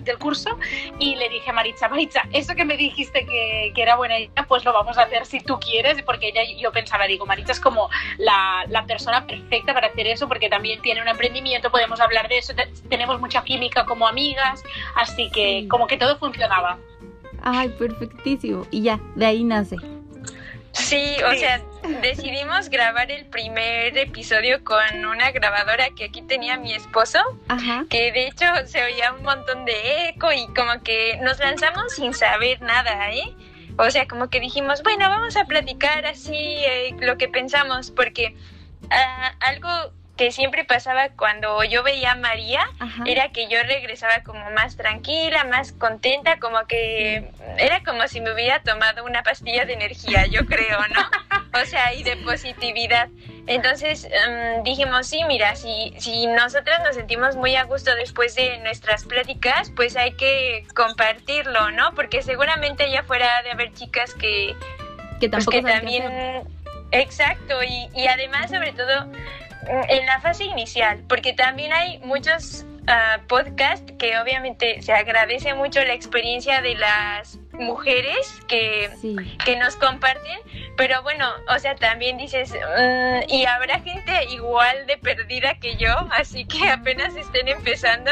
del 0.00 0.18
curso, 0.18 0.58
y 0.98 1.16
le 1.16 1.28
dije 1.28 1.50
a 1.50 1.52
Maritza, 1.52 1.88
Maritza, 1.88 2.22
eso 2.32 2.54
que 2.54 2.64
me 2.64 2.76
dijiste 2.76 3.24
que, 3.26 3.72
que, 3.74 3.82
era 3.82 3.96
buena 3.96 4.18
idea, 4.18 4.44
pues 4.48 4.64
lo 4.64 4.72
vamos 4.72 4.98
a 4.98 5.02
hacer 5.02 5.26
si 5.26 5.40
tú 5.40 5.58
quieres, 5.58 6.02
porque 6.02 6.28
ella, 6.28 6.42
yo 6.58 6.72
pensaba, 6.72 7.06
digo, 7.06 7.26
Maritza 7.26 7.52
es 7.52 7.60
como 7.60 7.88
la, 8.18 8.64
la 8.68 8.84
persona 8.86 9.26
perfecta 9.26 9.72
para 9.72 9.88
hacer 9.88 10.06
eso, 10.06 10.28
porque 10.28 10.48
también 10.48 10.80
tiene 10.82 11.02
un 11.02 11.08
emprendimiento, 11.08 11.70
podemos 11.70 12.00
hablar 12.00 12.28
de 12.28 12.38
eso, 12.38 12.52
tenemos 12.88 13.20
mucha 13.20 13.42
química 13.44 13.84
como 13.84 14.08
amigas, 14.08 14.62
así 14.96 15.30
que 15.30 15.66
como 15.68 15.86
que 15.86 15.96
todo 15.96 16.18
funcionaba. 16.18 16.78
Ay, 17.48 17.68
perfectísimo. 17.68 18.66
Y 18.72 18.82
ya, 18.82 18.98
de 19.14 19.24
ahí 19.24 19.44
nace. 19.44 19.76
Sí, 20.72 21.14
o 21.24 21.32
sea, 21.34 21.62
decidimos 22.02 22.68
grabar 22.68 23.08
el 23.12 23.24
primer 23.26 23.96
episodio 23.96 24.64
con 24.64 25.04
una 25.04 25.30
grabadora 25.30 25.90
que 25.90 26.06
aquí 26.06 26.22
tenía 26.22 26.56
mi 26.56 26.74
esposo, 26.74 27.20
que 27.88 28.10
de 28.10 28.26
hecho 28.26 28.46
se 28.64 28.82
oía 28.82 29.12
un 29.12 29.22
montón 29.22 29.64
de 29.64 30.08
eco 30.08 30.32
y 30.32 30.48
como 30.48 30.82
que 30.82 31.20
nos 31.22 31.38
lanzamos 31.38 31.92
sin 31.94 32.14
saber 32.14 32.60
nada, 32.62 33.12
¿eh? 33.12 33.32
O 33.78 33.88
sea, 33.92 34.08
como 34.08 34.28
que 34.28 34.40
dijimos, 34.40 34.82
bueno, 34.82 35.08
vamos 35.08 35.36
a 35.36 35.44
platicar 35.44 36.04
así 36.04 36.34
eh, 36.34 36.96
lo 37.00 37.16
que 37.16 37.28
pensamos, 37.28 37.92
porque 37.92 38.34
ah, 38.90 39.34
algo 39.38 39.92
que 40.16 40.32
siempre 40.32 40.64
pasaba 40.64 41.10
cuando 41.10 41.62
yo 41.64 41.82
veía 41.82 42.12
a 42.12 42.14
María 42.14 42.66
era 43.04 43.28
que 43.28 43.48
yo 43.48 43.62
regresaba 43.62 44.22
como 44.24 44.50
más 44.50 44.76
tranquila, 44.76 45.44
más 45.44 45.72
contenta, 45.72 46.38
como 46.38 46.66
que 46.66 47.30
era 47.58 47.82
como 47.82 48.08
si 48.08 48.20
me 48.20 48.32
hubiera 48.32 48.62
tomado 48.62 49.04
una 49.04 49.22
pastilla 49.22 49.66
de 49.66 49.74
energía, 49.74 50.26
yo 50.26 50.46
creo, 50.46 50.78
¿no? 50.94 51.02
O 51.62 51.64
sea, 51.64 51.94
y 51.94 52.02
de 52.02 52.18
positividad. 52.18 53.08
Entonces 53.46 54.04
em, 54.04 54.62
dijimos, 54.62 55.06
sí, 55.06 55.24
mira, 55.26 55.56
si, 55.56 55.94
si 55.98 56.26
nosotras 56.26 56.82
nos 56.84 56.96
sentimos 56.96 57.34
muy 57.34 57.56
a 57.56 57.64
gusto 57.64 57.94
después 57.94 58.34
de 58.34 58.58
nuestras 58.58 59.04
pláticas, 59.04 59.72
pues 59.74 59.96
hay 59.96 60.12
que 60.12 60.66
compartirlo, 60.74 61.70
¿no? 61.70 61.94
Porque 61.94 62.20
seguramente 62.20 62.84
allá 62.84 63.04
fuera 63.04 63.40
de 63.42 63.52
haber 63.52 63.72
chicas 63.72 64.12
que, 64.14 64.54
que, 65.18 65.30
pues 65.30 65.46
también... 65.46 66.42
Exacto, 66.92 67.62
y, 67.64 67.88
y 67.94 68.06
además 68.06 68.50
sobre 68.50 68.72
todo 68.72 69.10
en 69.68 70.06
la 70.06 70.20
fase 70.20 70.44
inicial, 70.44 71.02
porque 71.08 71.32
también 71.32 71.72
hay 71.72 71.98
muchos 71.98 72.64
uh, 72.86 73.26
podcasts 73.26 73.92
que 73.98 74.18
obviamente 74.18 74.80
se 74.82 74.92
agradece 74.92 75.54
mucho 75.54 75.80
la 75.84 75.94
experiencia 75.94 76.60
de 76.62 76.74
las 76.76 77.38
mujeres 77.52 78.40
que, 78.48 78.90
que 79.44 79.56
nos 79.56 79.76
comparten, 79.76 80.38
pero 80.76 81.02
bueno, 81.02 81.26
o 81.54 81.58
sea, 81.58 81.74
también 81.74 82.18
dices, 82.18 82.52
mm, 82.52 83.32
y 83.32 83.44
habrá 83.46 83.80
gente 83.80 84.12
igual 84.30 84.86
de 84.86 84.98
perdida 84.98 85.58
que 85.58 85.76
yo, 85.76 85.92
así 86.12 86.44
que 86.44 86.68
apenas 86.68 87.16
estén 87.16 87.48
empezando. 87.48 88.10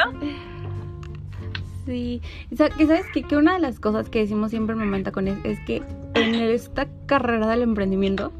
Sí, 1.87 2.23
sabes 2.57 3.07
que, 3.13 3.23
que 3.23 3.37
una 3.37 3.55
de 3.55 3.61
las 3.61 3.79
cosas 3.79 4.09
que 4.09 4.21
decimos 4.21 4.51
siempre 4.51 4.73
en 4.73 4.81
Momenta 4.81 5.13
con 5.13 5.29
es, 5.29 5.37
es 5.45 5.61
que 5.67 5.83
en 6.15 6.35
esta 6.35 6.87
carrera 7.07 7.47
del 7.49 7.61
emprendimiento 7.61 8.33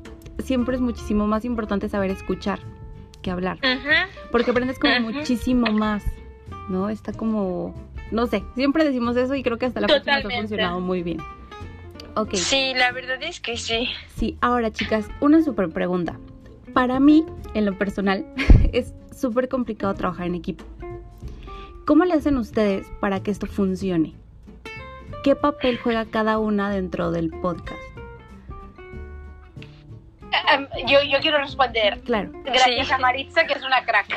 siempre 0.43 0.77
es 0.77 0.81
muchísimo 0.81 1.27
más 1.27 1.45
importante 1.45 1.89
saber 1.91 2.11
escuchar 2.11 2.59
que 3.25 3.31
hablar. 3.31 3.59
Porque 4.31 4.51
aprendes 4.51 4.79
como 4.79 5.01
muchísimo 5.01 5.73
más, 5.73 6.05
¿no? 6.69 6.91
Está 6.91 7.13
como, 7.13 7.75
no 8.13 8.27
sé, 8.27 8.45
siempre 8.55 8.85
decimos 8.85 9.17
eso 9.17 9.35
y 9.35 9.43
creo 9.43 9.59
que 9.59 9.67
hasta 9.67 9.81
la 9.81 9.89
próxima 9.89 10.17
ha 10.17 10.23
funcionado 10.23 10.81
muy 10.81 11.03
bien. 11.03 11.19
Okay. 12.15 12.39
Sí, 12.39 12.73
la 12.77 12.93
verdad 12.93 13.21
es 13.23 13.41
que 13.41 13.57
sí. 13.57 13.89
Sí, 14.15 14.37
ahora 14.41 14.71
chicas, 14.71 15.09
una 15.21 15.43
súper 15.43 15.71
pregunta. 15.71 16.17
Para 16.73 17.01
mí, 17.01 17.25
en 17.55 17.65
lo 17.65 17.77
personal, 17.77 18.25
es 18.73 18.95
súper 19.13 19.49
complicado 19.49 19.95
trabajar 19.95 20.27
en 20.27 20.37
equipo. 20.37 20.65
¿Cómo 21.87 22.05
le 22.05 22.15
hacen 22.15 22.37
ustedes 22.37 22.87
para 23.01 23.23
que 23.23 23.31
esto 23.31 23.47
funcione? 23.47 24.15
¿Qué 25.25 25.35
papel 25.35 25.79
juega 25.79 26.05
cada 26.05 26.39
una 26.39 26.71
dentro 26.71 27.11
del 27.11 27.31
podcast? 27.31 27.81
Yo, 30.87 31.03
yo 31.03 31.21
quiero 31.21 31.39
responder. 31.39 32.01
Claro. 32.01 32.31
Gracias 32.45 32.91
a 32.91 32.99
Maritza, 32.99 33.47
que 33.47 33.55
es 33.55 33.63
una 33.63 33.85
crack. 33.85 34.17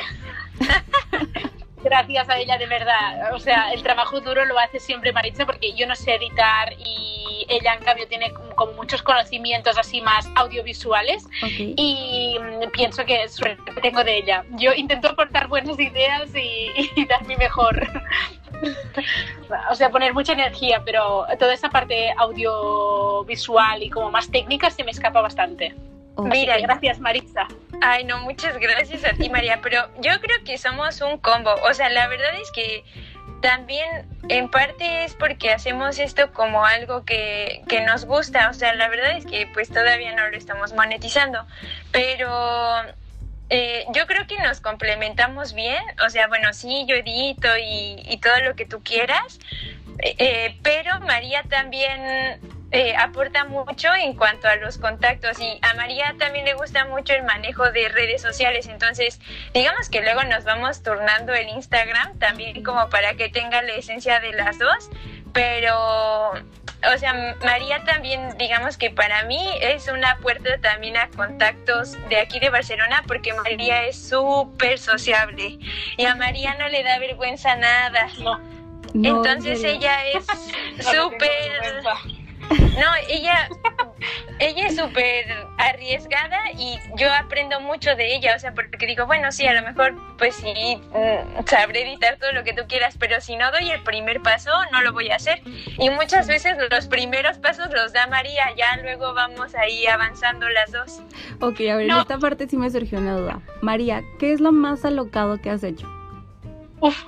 Gracias 1.82 2.28
a 2.28 2.38
ella, 2.38 2.58
de 2.58 2.66
verdad. 2.66 3.32
O 3.34 3.38
sea, 3.38 3.72
el 3.72 3.82
trabajo 3.82 4.20
duro 4.20 4.44
lo 4.44 4.58
hace 4.58 4.80
siempre 4.80 5.12
Maritza 5.12 5.46
porque 5.46 5.74
yo 5.74 5.86
no 5.86 5.94
sé 5.94 6.14
editar 6.14 6.72
y 6.78 7.46
ella, 7.48 7.74
en 7.74 7.84
cambio, 7.84 8.08
tiene 8.08 8.32
como 8.56 8.72
muchos 8.72 9.02
conocimientos 9.02 9.78
así 9.78 10.00
más 10.00 10.28
audiovisuales 10.34 11.26
y 11.58 12.36
mm, 12.38 12.70
pienso 12.72 13.04
que 13.04 13.22
es 13.22 13.38
que 13.40 13.80
tengo 13.80 14.02
de 14.02 14.18
ella. 14.18 14.44
Yo 14.56 14.72
intento 14.74 15.08
aportar 15.08 15.46
buenas 15.46 15.78
ideas 15.78 16.28
y, 16.34 17.04
dar 17.06 17.24
mi 17.26 17.36
mejor. 17.36 17.88
o 19.70 19.74
sea, 19.74 19.90
poner 19.90 20.12
mucha 20.14 20.32
energía, 20.32 20.82
pero 20.84 21.26
toda 21.38 21.54
esa 21.54 21.70
parte 21.70 22.12
audiovisual 22.18 23.82
y 23.82 23.90
como 23.90 24.10
más 24.10 24.30
técnica 24.30 24.70
se 24.70 24.82
me 24.82 24.90
escapa 24.90 25.20
bastante. 25.20 25.74
Mira, 26.18 26.58
gracias 26.58 26.98
Marisa. 27.00 27.46
Ay, 27.80 28.04
no, 28.04 28.20
muchas 28.20 28.58
gracias 28.58 29.04
a 29.04 29.12
ti 29.12 29.30
María, 29.30 29.60
pero 29.62 29.88
yo 30.00 30.20
creo 30.20 30.44
que 30.44 30.58
somos 30.58 31.00
un 31.00 31.18
combo. 31.18 31.54
O 31.62 31.74
sea, 31.74 31.88
la 31.90 32.08
verdad 32.08 32.34
es 32.40 32.50
que 32.50 32.84
también 33.40 34.06
en 34.28 34.50
parte 34.50 35.04
es 35.04 35.14
porque 35.14 35.52
hacemos 35.52 35.98
esto 35.98 36.32
como 36.32 36.64
algo 36.64 37.04
que, 37.04 37.62
que, 37.68 37.82
nos 37.82 38.04
gusta, 38.04 38.50
o 38.50 38.54
sea, 38.54 38.74
la 38.74 38.88
verdad 38.88 39.16
es 39.16 39.26
que 39.26 39.46
pues 39.54 39.68
todavía 39.68 40.12
no 40.14 40.28
lo 40.28 40.36
estamos 40.36 40.72
monetizando, 40.72 41.46
pero 41.92 42.28
eh, 43.50 43.86
yo 43.94 44.06
creo 44.06 44.26
que 44.26 44.38
nos 44.42 44.60
complementamos 44.60 45.54
bien, 45.54 45.82
o 46.04 46.10
sea, 46.10 46.26
bueno, 46.26 46.52
sí, 46.52 46.84
yo 46.88 46.96
edito 46.96 47.48
y, 47.58 48.02
y 48.08 48.18
todo 48.18 48.40
lo 48.40 48.56
que 48.56 48.66
tú 48.66 48.82
quieras, 48.82 49.38
eh, 50.00 50.14
eh, 50.18 50.58
pero 50.62 50.98
María 51.00 51.42
también 51.44 52.40
aporta 52.98 53.44
mucho 53.44 53.88
en 53.94 54.14
cuanto 54.14 54.46
a 54.46 54.56
los 54.56 54.78
contactos 54.78 55.40
y 55.40 55.58
a 55.62 55.74
María 55.74 56.14
también 56.18 56.44
le 56.44 56.54
gusta 56.54 56.84
mucho 56.84 57.14
el 57.14 57.22
manejo 57.22 57.70
de 57.70 57.88
redes 57.88 58.20
sociales, 58.20 58.66
entonces 58.66 59.20
digamos 59.54 59.88
que 59.88 60.02
luego 60.02 60.22
nos 60.24 60.44
vamos 60.44 60.82
turnando 60.82 61.32
el 61.32 61.48
Instagram 61.48 62.18
también 62.18 62.62
como 62.62 62.90
para 62.90 63.14
que 63.14 63.30
tenga 63.30 63.62
la 63.62 63.72
esencia 63.72 64.20
de 64.20 64.32
las 64.32 64.58
dos, 64.58 64.90
pero 65.32 66.34
o 66.94 66.98
sea, 66.98 67.36
María 67.44 67.82
también, 67.84 68.36
digamos 68.38 68.76
que 68.76 68.90
para 68.90 69.24
mí 69.24 69.44
es 69.60 69.88
una 69.88 70.16
puerta 70.18 70.58
también 70.60 70.96
a 70.96 71.08
contactos 71.08 71.96
de 72.08 72.18
aquí 72.18 72.38
de 72.38 72.50
Barcelona, 72.50 73.02
porque 73.06 73.32
María 73.34 73.84
es 73.84 73.96
súper 73.96 74.78
sociable 74.78 75.58
y 75.96 76.04
a 76.04 76.14
María 76.14 76.54
no 76.54 76.68
le 76.68 76.84
da 76.84 76.98
vergüenza 76.98 77.56
nada. 77.56 78.08
No. 78.18 78.40
Entonces 78.94 79.64
ella 79.64 80.06
es 80.06 80.26
súper... 80.86 81.82
No, 82.50 82.86
ella 83.08 83.48
ella 84.38 84.68
es 84.68 84.76
súper 84.76 85.26
arriesgada 85.58 86.38
y 86.56 86.78
yo 86.96 87.12
aprendo 87.12 87.60
mucho 87.60 87.94
de 87.96 88.14
ella, 88.14 88.34
o 88.36 88.38
sea, 88.38 88.54
porque 88.54 88.86
digo, 88.86 89.06
bueno, 89.06 89.32
sí, 89.32 89.46
a 89.46 89.52
lo 89.52 89.62
mejor 89.62 89.94
pues 90.16 90.36
sí, 90.36 90.80
mm, 90.92 91.46
sabré 91.46 91.82
editar 91.82 92.18
todo 92.18 92.32
lo 92.32 92.44
que 92.44 92.52
tú 92.52 92.62
quieras, 92.68 92.96
pero 92.98 93.20
si 93.20 93.36
no 93.36 93.50
doy 93.50 93.70
el 93.70 93.82
primer 93.82 94.22
paso, 94.22 94.50
no 94.72 94.82
lo 94.82 94.92
voy 94.92 95.10
a 95.10 95.16
hacer. 95.16 95.42
Y 95.78 95.90
muchas 95.90 96.28
veces 96.28 96.56
los 96.70 96.86
primeros 96.86 97.38
pasos 97.38 97.68
los 97.72 97.92
da 97.92 98.06
María, 98.06 98.44
ya 98.56 98.76
luego 98.82 99.14
vamos 99.14 99.54
ahí 99.54 99.86
avanzando 99.86 100.48
las 100.48 100.70
dos. 100.70 101.00
Ok, 101.40 101.60
a 101.70 101.76
ver, 101.76 101.90
en 101.90 101.96
esta 101.96 102.18
parte 102.18 102.48
sí 102.48 102.56
me 102.56 102.70
surgió 102.70 102.98
una 102.98 103.16
duda. 103.16 103.40
María, 103.60 104.02
¿qué 104.18 104.32
es 104.32 104.40
lo 104.40 104.52
más 104.52 104.84
alocado 104.84 105.40
que 105.40 105.50
has 105.50 105.64
hecho? 105.64 105.88
Uf, 106.80 107.04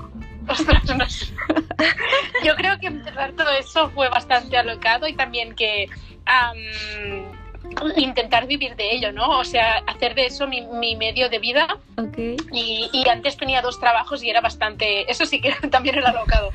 Yo 2.44 2.54
creo 2.56 2.78
que 2.78 2.86
empezar 2.88 3.32
todo 3.32 3.50
eso 3.50 3.90
fue 3.90 4.08
bastante 4.08 4.56
alocado 4.56 5.06
y 5.06 5.14
también 5.14 5.54
que 5.54 5.88
intentar 7.96 8.46
vivir 8.46 8.74
de 8.76 8.94
ello, 8.94 9.12
¿no? 9.12 9.38
O 9.38 9.44
sea, 9.44 9.82
hacer 9.86 10.14
de 10.14 10.26
eso 10.26 10.46
mi, 10.48 10.96
medio 10.96 11.28
de 11.28 11.38
vida. 11.38 11.78
Okay. 11.96 12.36
Y, 12.52 13.08
antes 13.08 13.36
tenía 13.36 13.60
dos 13.60 13.80
trabajos 13.80 14.22
y 14.22 14.30
era 14.30 14.40
bastante, 14.40 15.10
eso 15.10 15.26
sí 15.26 15.40
que 15.40 15.52
también 15.70 15.96
era 15.96 16.10
alocado, 16.10 16.50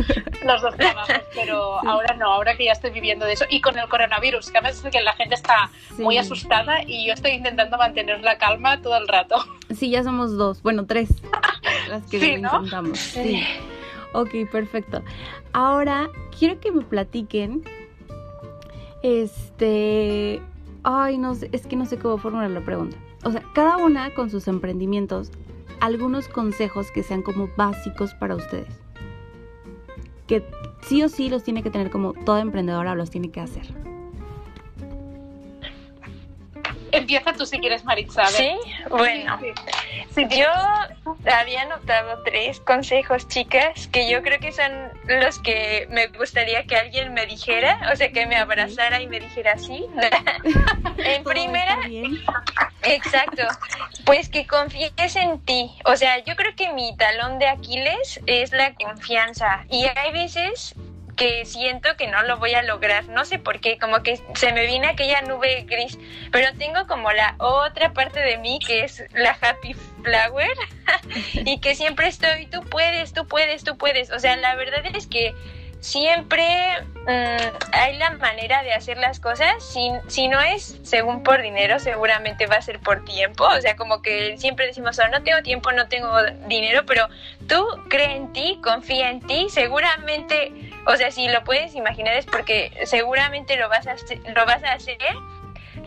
los 0.45 0.61
dos 0.61 0.75
trabajos, 0.75 1.15
pero 1.33 1.79
ahora 1.87 2.15
no, 2.15 2.31
ahora 2.31 2.55
que 2.55 2.65
ya 2.65 2.71
estoy 2.71 2.91
viviendo 2.91 3.25
de 3.25 3.33
eso. 3.33 3.45
Y 3.49 3.61
con 3.61 3.77
el 3.77 3.87
coronavirus, 3.87 4.51
que 4.51 4.57
a 4.57 4.61
veces 4.61 4.89
que 4.91 5.01
la 5.01 5.13
gente 5.13 5.35
está 5.35 5.69
muy 5.97 6.17
asustada 6.17 6.83
y 6.85 7.07
yo 7.07 7.13
estoy 7.13 7.31
intentando 7.31 7.77
mantener 7.77 8.21
la 8.21 8.37
calma 8.37 8.81
todo 8.81 8.97
el 8.97 9.07
rato. 9.07 9.37
Sí, 9.75 9.89
ya 9.89 10.03
somos 10.03 10.37
dos, 10.37 10.61
bueno, 10.61 10.85
tres 10.85 11.09
las 11.89 12.03
que 12.03 12.19
sí, 12.19 12.25
intentamos. 12.31 12.99
Sí. 12.99 13.43
Ok, 14.15 14.50
perfecto. 14.50 15.01
Ahora 15.51 16.10
quiero 16.38 16.57
que 16.62 16.72
me 16.72 16.86
platiquen 16.86 17.63
este, 19.03 20.41
ay, 20.84 21.17
no 21.17 21.36
sé, 21.36 21.50
es 21.51 21.67
que 21.67 21.75
no 21.75 21.86
sé 21.86 21.98
cómo 21.98 22.17
formular 22.17 22.50
la 22.50 22.62
pregunta. 22.62 22.95
O 23.25 23.31
sea, 23.31 23.43
cada 23.53 23.75
una 23.75 24.13
con 24.13 24.29
sus 24.29 24.48
emprendimientos, 24.48 25.31
algunos 25.81 26.29
consejos 26.29 26.91
que 26.91 27.03
sean 27.03 27.24
como 27.24 27.50
básicos 27.57 28.13
para 28.13 28.38
ustedes. 28.38 28.79
Que 30.27 30.43
sí 30.81 31.03
o 31.03 31.10
sí 31.10 31.27
los 31.27 31.43
tiene 31.43 31.62
que 31.62 31.69
tener 31.69 31.91
como 31.91 32.13
toda 32.13 32.39
emprendedora 32.39 32.95
los 32.95 33.12
tiene 33.12 33.31
que 33.31 33.41
hacer. 33.41 33.67
Empieza 37.05 37.33
tú 37.33 37.45
si 37.45 37.59
quieres, 37.59 37.85
Maritza. 37.85 38.25
Sí, 38.25 38.57
bueno. 38.89 39.39
yo 40.27 40.47
había 41.31 41.62
anotado 41.62 42.24
tres 42.24 42.59
consejos, 42.62 43.27
chicas, 43.27 43.88
que 43.89 44.09
yo 44.09 44.24
creo 44.24 44.39
que 44.39 44.51
son 44.51 44.71
los 45.05 45.38
que 45.38 45.88
me 45.91 46.07
gustaría 46.07 46.63
que 46.63 46.75
alguien 46.75 47.13
me 47.13 47.27
dijera, 47.27 47.91
o 47.93 47.95
sea, 47.95 48.12
que 48.12 48.25
me 48.25 48.38
abrazara 48.38 49.00
y 49.01 49.07
me 49.07 49.19
dijera 49.19 49.51
así. 49.51 49.85
en 50.97 51.24
primera, 51.24 51.77
exacto, 52.81 53.43
pues 54.03 54.27
que 54.27 54.47
confíes 54.47 55.15
en 55.15 55.39
ti. 55.41 55.75
O 55.85 55.95
sea, 55.97 56.24
yo 56.24 56.35
creo 56.35 56.55
que 56.55 56.74
mi 56.74 56.97
talón 56.97 57.38
de 57.38 57.50
Aquiles 57.50 58.19
es 58.25 58.51
la 58.51 58.74
confianza. 58.74 59.63
Y 59.69 59.85
hay 59.95 60.12
veces 60.12 60.74
que 61.15 61.45
siento 61.45 61.95
que 61.98 62.07
no 62.07 62.24
lo 62.24 62.38
voy 62.38 62.53
a 62.53 62.63
lograr. 62.63 63.07
No 63.07 63.25
sé 63.25 63.39
por 63.39 63.60
qué, 63.60 63.77
como 63.77 64.03
que 64.03 64.19
se 64.36 64.53
me 64.53 64.65
viene 64.65 64.88
aquella 64.88 65.22
nube 65.22 65.65
gris, 65.67 65.98
pero 66.31 66.55
tengo 66.57 66.88
como 66.88 67.12
la 67.12 67.36
otra 67.39 67.93
parte 67.93 68.19
de 68.19 68.38
mí 68.38 68.60
que 68.65 68.84
es 68.84 69.03
la 69.13 69.38
happy 69.39 69.74
flower 70.03 70.55
y 71.34 71.60
que 71.60 71.75
siempre 71.75 72.07
estoy, 72.07 72.48
tú 72.48 72.62
puedes, 72.69 73.13
tú 73.13 73.27
puedes, 73.27 73.63
tú 73.63 73.77
puedes. 73.77 74.12
O 74.12 74.19
sea, 74.19 74.36
la 74.36 74.55
verdad 74.55 74.86
es 74.93 75.07
que 75.07 75.34
siempre 75.79 76.44
mm, 77.08 77.74
hay 77.74 77.98
la 77.98 78.12
manera 78.12 78.63
de 78.63 78.74
hacer 78.74 78.98
las 78.98 79.20
cosas. 79.20 79.63
Si, 79.63 79.91
si 80.08 80.27
no 80.27 80.39
es 80.41 80.79
según 80.84 81.24
por 81.24 81.41
dinero, 81.41 81.79
seguramente 81.79 82.48
va 82.48 82.55
a 82.55 82.62
ser 82.62 82.79
por 82.79 83.05
tiempo. 83.05 83.46
O 83.46 83.62
sea, 83.62 83.75
como 83.75 84.01
que 84.01 84.38
siempre 84.38 84.67
decimos, 84.67 85.00
oh, 85.00 85.08
no 85.10 85.24
tengo 85.24 85.41
tiempo, 85.44 85.72
no 85.72 85.88
tengo 85.88 86.12
dinero, 86.48 86.84
pero 86.86 87.08
tú 87.48 87.65
cree 87.89 88.15
en 88.15 88.34
ti, 88.34 88.60
confía 88.63 89.10
en 89.10 89.22
ti, 89.22 89.48
seguramente, 89.50 90.51
o 90.88 90.96
sea, 90.96 91.12
si 91.12 91.27
lo 91.29 91.44
puedes 91.44 91.75
imaginar 91.75 92.15
es 92.15 92.25
porque 92.25 92.72
seguramente 92.86 93.58
lo 93.58 93.70
vas 93.70 93.88
a, 93.88 93.96
lo 94.34 94.46
vas 94.46 94.63
a 94.63 94.74
hacer 94.74 94.98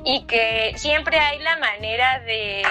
y 0.04 0.24
que 0.26 0.74
siempre 0.76 1.18
hay 1.18 1.38
la 1.40 1.56
manera 1.56 2.20
de, 2.20 2.62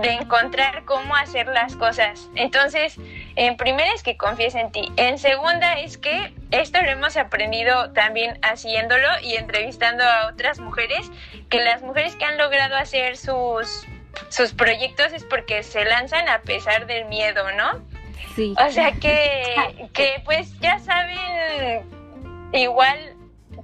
de 0.00 0.10
encontrar 0.12 0.84
cómo 0.84 1.14
hacer 1.14 1.46
las 1.48 1.76
cosas. 1.76 2.28
Entonces, 2.34 2.96
en 3.36 3.56
primera 3.56 3.92
es 3.94 4.02
que 4.02 4.16
confíes 4.16 4.54
en 4.54 4.70
ti. 4.72 4.92
En 4.96 5.18
segunda 5.18 5.78
es 5.78 5.98
que 5.98 6.32
esto 6.50 6.80
lo 6.82 6.90
hemos 6.90 7.16
aprendido 7.16 7.92
también 7.92 8.38
haciéndolo 8.42 9.08
y 9.22 9.36
entrevistando 9.36 10.04
a 10.04 10.28
otras 10.28 10.58
mujeres, 10.60 11.10
que 11.48 11.62
las 11.62 11.82
mujeres 11.82 12.16
que 12.16 12.24
han 12.24 12.38
logrado 12.38 12.76
hacer 12.76 13.16
sus, 13.16 13.86
sus 14.28 14.52
proyectos 14.52 15.12
es 15.12 15.24
porque 15.24 15.62
se 15.62 15.84
lanzan 15.84 16.28
a 16.28 16.40
pesar 16.42 16.86
del 16.86 17.06
miedo, 17.06 17.44
¿no? 17.52 17.84
Sí. 18.34 18.54
O 18.64 18.70
sea 18.70 18.92
que, 18.92 19.88
que 19.92 20.22
pues 20.24 20.58
ya 20.60 20.78
saben 20.78 21.82
igual 22.52 23.16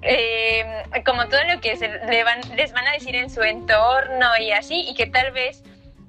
eh, 0.03 0.65
como 1.05 1.29
todo 1.29 1.43
lo 1.45 1.61
que 1.61 1.77
se 1.77 1.89
le 1.89 2.25
van, 2.25 2.41
les 2.57 2.73
van 2.73 2.87
a 2.87 2.93
decir 2.93 3.15
en 3.15 3.31
su 3.31 3.43
entorno 3.43 4.37
y 4.41 4.51
así, 4.51 4.85
y 4.89 4.95
que 4.95 5.07
tal 5.07 5.31
vez 5.33 5.62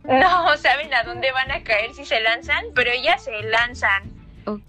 no 0.04 0.58
saben 0.58 0.94
a 0.94 1.04
dónde 1.04 1.32
van 1.32 1.52
a 1.52 1.64
caer 1.64 1.94
si 1.94 2.06
se 2.06 2.20
lanzan, 2.22 2.66
pero 2.74 2.92
ellas 2.92 3.24
se 3.24 3.44
lanzan. 3.44 4.23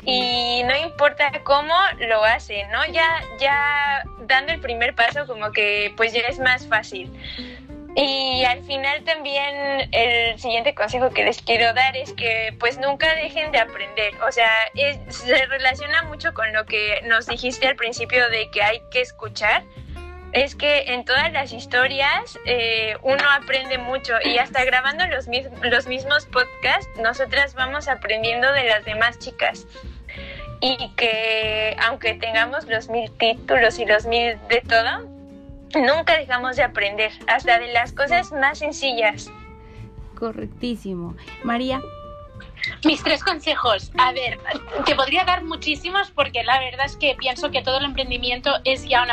Y 0.05 0.63
no 0.65 0.77
importa 0.77 1.33
cómo 1.43 1.75
lo 1.99 2.25
hacen, 2.25 2.71
¿no? 2.71 2.85
Ya, 2.87 3.23
ya 3.39 4.05
dando 4.27 4.53
el 4.53 4.61
primer 4.61 4.95
paso 4.95 5.27
como 5.27 5.51
que 5.53 5.93
pues 5.97 6.13
ya 6.13 6.21
es 6.23 6.39
más 6.39 6.67
fácil. 6.67 7.11
Y 7.97 8.45
al 8.45 8.63
final 8.65 9.05
también 9.05 9.89
el 9.93 10.39
siguiente 10.41 10.75
consejo 10.75 11.11
que 11.11 11.25
les 11.25 11.41
quiero 11.43 11.73
dar 11.75 11.97
es 11.97 12.13
que 12.13 12.55
pues 12.59 12.79
nunca 12.79 13.15
dejen 13.15 13.53
de 13.53 13.59
aprender. 13.59 14.15
O 14.27 14.33
sea, 14.33 14.51
se 15.09 15.47
relaciona 15.47 16.03
mucho 16.03 16.35
con 16.35 16.53
lo 16.53 16.65
que 16.67 17.01
nos 17.05 17.27
dijiste 17.27 17.69
al 17.69 17.77
principio 17.77 18.29
de 18.31 18.51
que 18.51 18.63
hay 18.63 18.83
que 18.91 19.01
escuchar 19.01 19.63
es 20.35 20.57
que 20.57 20.93
en 20.93 21.05
todas 21.05 21.33
las 21.33 21.53
historias 21.53 22.39
eh, 22.45 22.97
uno 23.03 23.23
aprende 23.41 23.79
mucho 23.79 24.15
y 24.25 24.39
hasta 24.39 24.65
grabando 24.65 25.07
los, 25.07 25.29
los 25.63 25.87
mismos 25.87 26.27
podcasts, 26.27 26.91
nosotras 27.01 27.55
vamos 27.55 27.87
aprendiendo 27.87 28.53
de 28.53 28.65
las 28.65 28.85
demás 28.85 29.19
chicas. 29.21 29.67
Y 30.61 30.91
que 30.97 31.77
aunque 31.87 32.15
tengamos 32.15 32.67
los 32.67 32.89
mil 32.89 33.11
títulos 33.13 33.79
y 33.79 33.87
los 33.87 34.07
mil 34.07 34.37
de 34.49 34.63
todo, 34.69 35.09
nunca 35.81 36.19
dejamos 36.19 36.57
de 36.57 36.65
aprender, 36.65 37.13
hasta 37.29 37.59
de 37.59 37.73
las 37.73 37.93
cosas 37.93 38.33
más 38.33 38.59
sencillas. 38.59 39.31
Correctísimo. 40.19 41.17
María. 41.45 41.81
Mis 42.85 43.03
tres 43.03 43.23
consejos. 43.23 43.91
A 43.99 44.13
ver, 44.13 44.39
te 44.85 44.95
podría 44.95 45.25
dar 45.25 45.45
muchísimos 45.45 46.11
porque 46.11 46.43
la 46.45 46.59
verdad 46.59 46.87
es 46.87 46.97
que 46.97 47.15
pienso 47.15 47.51
que 47.51 47.63
todo 47.63 47.79
el 47.79 47.85
emprendimiento 47.85 48.51
es 48.65 48.85
ya 48.85 49.03
un, 49.03 49.09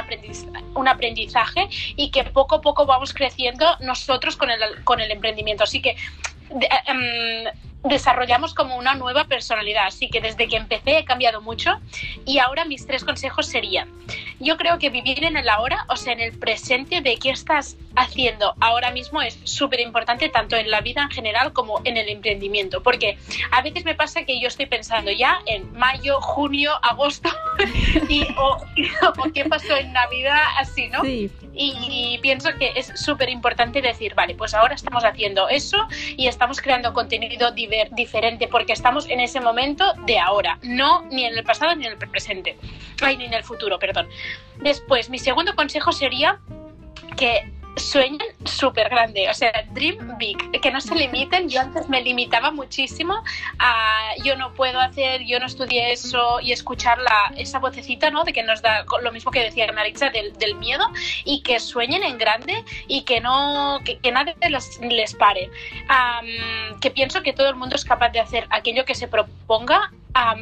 un 0.75 0.87
aprendizaje 0.87 1.67
y 1.95 2.11
que 2.11 2.23
poco 2.23 2.55
a 2.55 2.61
poco 2.61 2.85
vamos 2.85 3.13
creciendo 3.13 3.65
nosotros 3.79 4.37
con 4.37 4.49
el, 4.49 4.83
con 4.83 4.99
el 4.99 5.11
emprendimiento. 5.11 5.63
Así 5.63 5.81
que 5.81 5.95
em, 6.87 7.45
desarrollamos 7.83 8.53
como 8.53 8.77
una 8.77 8.95
nueva 8.95 9.25
personalidad. 9.25 9.87
Así 9.87 10.09
que 10.09 10.21
desde 10.21 10.47
que 10.47 10.57
empecé 10.57 10.99
he 10.99 11.05
cambiado 11.05 11.41
mucho 11.41 11.79
y 12.25 12.39
ahora 12.39 12.65
mis 12.65 12.85
tres 12.85 13.03
consejos 13.03 13.47
serían, 13.47 13.89
yo 14.39 14.57
creo 14.57 14.79
que 14.79 14.89
vivir 14.89 15.23
en 15.23 15.37
el 15.37 15.49
ahora, 15.49 15.85
o 15.89 15.95
sea, 15.95 16.13
en 16.13 16.19
el 16.19 16.37
presente 16.37 17.01
de 17.01 17.17
qué 17.17 17.29
estás 17.29 17.77
haciendo 17.95 18.55
ahora 18.59 18.91
mismo 18.91 19.21
es 19.21 19.37
súper 19.43 19.79
importante 19.79 20.29
tanto 20.29 20.55
en 20.55 20.69
la 20.69 20.81
vida 20.81 21.01
en 21.01 21.09
general 21.09 21.53
como 21.53 21.81
en 21.83 21.97
el 21.97 22.09
emprendimiento, 22.09 22.81
porque 22.81 23.17
a 23.51 23.61
veces 23.61 23.85
me 23.85 23.95
pasa 23.95 24.23
que 24.23 24.39
yo 24.39 24.47
estoy 24.47 24.65
pensando 24.65 25.11
ya 25.11 25.39
en 25.45 25.71
mayo, 25.73 26.19
junio, 26.21 26.71
agosto 26.81 27.29
y 28.09 28.23
o, 28.37 28.57
qué 29.33 29.45
pasó 29.45 29.75
en 29.77 29.93
Navidad, 29.93 30.41
así, 30.57 30.87
¿no? 30.87 31.01
Sí. 31.01 31.29
Y, 31.53 32.19
pienso 32.21 32.49
que 32.57 32.71
es 32.75 32.91
súper 32.95 33.29
importante 33.29 33.81
decir, 33.81 34.15
vale, 34.15 34.35
pues 34.35 34.53
ahora 34.53 34.75
estamos 34.75 35.03
haciendo 35.03 35.49
eso 35.49 35.77
y 36.15 36.27
estamos 36.27 36.61
creando 36.61 36.93
contenido 36.93 37.51
diferente 37.91 38.47
porque 38.47 38.73
estamos 38.73 39.09
en 39.09 39.19
ese 39.19 39.39
momento 39.39 39.85
de 40.05 40.19
ahora, 40.19 40.59
no 40.63 41.03
ni 41.11 41.25
en 41.25 41.37
el 41.37 41.43
pasado 41.43 41.75
ni 41.75 41.85
en 41.85 41.93
el 41.93 41.97
presente, 41.97 42.57
ay, 43.01 43.17
ni 43.17 43.25
en 43.25 43.33
el 43.33 43.43
futuro, 43.43 43.79
perdón. 43.79 44.07
Después, 44.57 45.09
mi 45.09 45.19
segundo 45.19 45.55
consejo 45.55 45.91
sería 45.91 46.39
que 47.17 47.51
sueñen 47.75 48.27
súper 48.45 48.89
grande, 48.89 49.29
o 49.29 49.33
sea, 49.33 49.51
dream 49.71 50.17
big, 50.17 50.37
que 50.61 50.71
no 50.71 50.81
se 50.81 50.95
limiten. 50.95 51.49
Yo 51.49 51.61
antes 51.61 51.87
me 51.89 52.01
limitaba 52.01 52.51
muchísimo 52.51 53.23
a 53.59 54.13
yo 54.23 54.35
no 54.35 54.53
puedo 54.53 54.79
hacer, 54.79 55.23
yo 55.25 55.39
no 55.39 55.45
estudié 55.45 55.91
eso 55.91 56.39
y 56.41 56.51
escuchar 56.51 56.97
la, 56.99 57.33
esa 57.37 57.59
vocecita, 57.59 58.11
¿no? 58.11 58.23
De 58.23 58.33
que 58.33 58.43
nos 58.43 58.61
da 58.61 58.85
lo 59.01 59.11
mismo 59.11 59.31
que 59.31 59.41
decía 59.41 59.71
Maritza 59.71 60.09
del, 60.09 60.33
del 60.37 60.55
miedo 60.55 60.85
y 61.25 61.41
que 61.43 61.59
sueñen 61.59 62.03
en 62.03 62.17
grande 62.17 62.63
y 62.87 63.03
que 63.03 63.21
no, 63.21 63.79
que, 63.85 63.99
que 63.99 64.11
nadie 64.11 64.35
les, 64.49 64.79
les 64.81 65.13
pare. 65.15 65.49
que 66.81 66.91
pienso 66.91 67.21
que 67.21 67.33
todo 67.33 67.49
el 67.49 67.55
mundo 67.55 67.75
es 67.75 67.85
capaz 67.85 68.09
de 68.09 68.19
hacer 68.19 68.47
aquello 68.49 68.85
que 68.85 68.95
se 68.95 69.07
proponga 69.07 69.91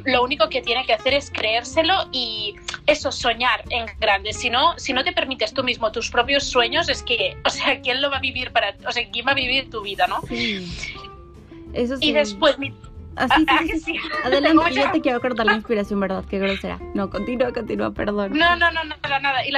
lo 0.06 0.24
único 0.24 0.50
que 0.50 0.62
tiene 0.62 0.86
que 0.86 0.94
hacer 0.94 1.14
es 1.14 1.32
creérselo 1.32 2.10
y 2.12 2.56
eso, 2.88 3.12
soñar 3.12 3.64
en 3.70 3.86
grande. 4.00 4.34
Si 4.34 4.50
no, 4.50 4.78
si 4.78 4.94
no 4.94 5.04
te 5.04 5.14
permites 5.14 5.54
tú 5.54 5.64
mismo 5.64 5.92
tus 5.92 6.10
propios 6.10 6.44
sueños, 6.44 6.90
es 6.90 7.04
que, 7.04 7.38
o 7.46 7.50
sea, 7.50 7.80
¿quién 7.82 8.02
lo 8.02 8.10
va 8.10 8.18
a 8.18 8.22
vivir 8.22 8.52
para, 8.52 8.76
o 8.88 8.92
sea, 8.92 9.08
quién 9.12 9.28
va 9.28 9.32
a 9.32 9.36
vivir 9.36 9.70
tu 9.70 9.82
vida, 9.82 10.08
no? 10.08 10.22
Eso 11.74 11.98
sí. 11.98 12.10
Y 12.10 12.12
después, 12.14 12.58
mi... 12.58 12.74
Así, 13.16 13.46
ah, 13.50 13.60
sí, 13.68 13.80
sí, 13.80 14.00
Adelante, 14.24 14.74
yo 14.74 14.92
te 14.92 15.02
quiero 15.02 15.20
cortar 15.20 15.46
la 15.46 15.56
inspiración, 15.56 16.00
¿verdad? 16.00 16.24
Qué 16.30 16.40
grosera. 16.40 16.80
No, 16.94 17.10
continúa, 17.10 17.52
continúa, 17.52 17.92
perdón. 17.92 18.32
No, 18.38 18.56
no, 18.56 18.72
no, 18.72 18.84
nada, 18.84 19.20
nada. 19.20 19.46
Y 19.46 19.52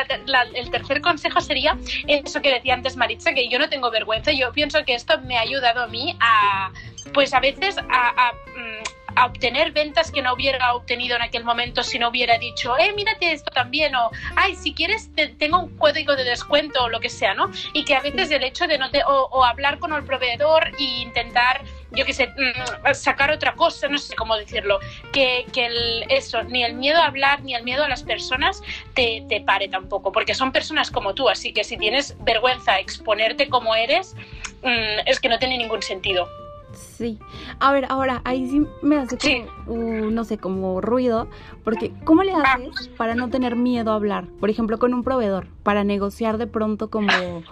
el 0.55 0.71
tercer 0.71 1.01
consejo 1.01 1.41
sería 1.41 1.77
eso 2.07 2.41
que 2.41 2.51
decía 2.51 2.73
antes 2.73 2.97
Maritza, 2.97 3.33
que 3.33 3.47
yo 3.49 3.59
no 3.59 3.69
tengo 3.69 3.91
vergüenza. 3.91 4.31
Yo 4.31 4.51
pienso 4.51 4.83
que 4.83 4.95
esto 4.95 5.19
me 5.21 5.37
ha 5.37 5.41
ayudado 5.41 5.83
a 5.83 5.87
mí 5.87 6.17
a, 6.19 6.71
pues 7.13 7.33
a 7.33 7.39
veces 7.39 7.77
a, 7.77 8.31
mm, 8.57 9.00
a 9.15 9.25
obtener 9.25 9.71
ventas 9.71 10.11
que 10.11 10.21
no 10.21 10.33
hubiera 10.33 10.73
obtenido 10.73 11.15
en 11.15 11.21
aquel 11.21 11.43
momento 11.43 11.83
si 11.83 11.99
no 11.99 12.09
hubiera 12.09 12.37
dicho, 12.37 12.77
eh, 12.77 12.93
mírate 12.93 13.31
esto 13.31 13.51
también, 13.51 13.95
o, 13.95 14.11
ay, 14.35 14.55
si 14.55 14.73
quieres, 14.73 15.09
tengo 15.37 15.59
un 15.59 15.77
código 15.77 16.15
de 16.15 16.23
descuento 16.23 16.83
o 16.83 16.89
lo 16.89 16.99
que 16.99 17.09
sea, 17.09 17.33
¿no? 17.33 17.51
Y 17.73 17.85
que 17.85 17.95
a 17.95 18.01
veces 18.01 18.31
el 18.31 18.43
hecho 18.43 18.67
de 18.67 18.77
no 18.77 18.89
te, 18.91 19.01
o, 19.05 19.43
hablar 19.43 19.79
con 19.79 19.93
el 19.93 20.03
proveedor 20.03 20.67
e 20.79 20.83
intentar, 20.83 21.61
yo 21.91 22.05
qué 22.05 22.13
sé, 22.13 22.27
mm, 22.27 22.93
sacar 22.93 23.31
otra 23.31 23.53
cosa, 23.53 23.87
no 23.87 23.97
sé 23.97 24.15
cómo 24.15 24.35
decirlo, 24.35 24.79
que, 25.11 25.45
que 25.53 25.65
el, 25.65 26.05
eso, 26.09 26.43
ni 26.43 26.63
el 26.63 26.75
miedo 26.75 26.99
a 27.01 27.05
hablar, 27.05 27.43
ni 27.43 27.55
el 27.55 27.63
miedo 27.63 27.83
a 27.83 27.89
las 27.89 28.03
personas 28.03 28.61
te, 28.93 29.23
te 29.27 29.41
pare 29.41 29.67
tampoco, 29.67 30.11
porque 30.11 30.33
son 30.33 30.51
personas 30.51 30.91
como 30.91 31.13
tú, 31.13 31.29
así 31.29 31.53
que 31.53 31.63
si 31.63 31.77
tienes 31.77 32.15
vergüenza 32.19 32.79
exponerte 32.79 33.49
como 33.49 33.75
eres, 33.75 34.15
mm, 34.63 35.05
es 35.05 35.19
que 35.19 35.29
no 35.29 35.39
tiene 35.39 35.57
ningún 35.57 35.81
sentido. 35.81 36.29
Sí. 36.73 37.19
A 37.59 37.71
ver, 37.71 37.85
ahora, 37.89 38.21
ahí 38.25 38.47
sí 38.49 38.65
me 38.81 38.97
hace 38.97 39.17
como, 39.17 40.11
no 40.11 40.23
sé, 40.23 40.37
como 40.37 40.81
ruido, 40.81 41.27
porque 41.63 41.91
¿cómo 42.03 42.23
le 42.23 42.33
ah. 42.33 42.57
haces 42.71 42.87
para 42.89 43.15
no 43.15 43.29
tener 43.29 43.55
miedo 43.55 43.91
a 43.91 43.95
hablar? 43.95 44.25
Por 44.39 44.49
ejemplo, 44.49 44.79
con 44.79 44.93
un 44.93 45.03
proveedor, 45.03 45.47
para 45.63 45.83
negociar 45.83 46.37
de 46.37 46.47
pronto 46.47 46.89
como... 46.89 47.43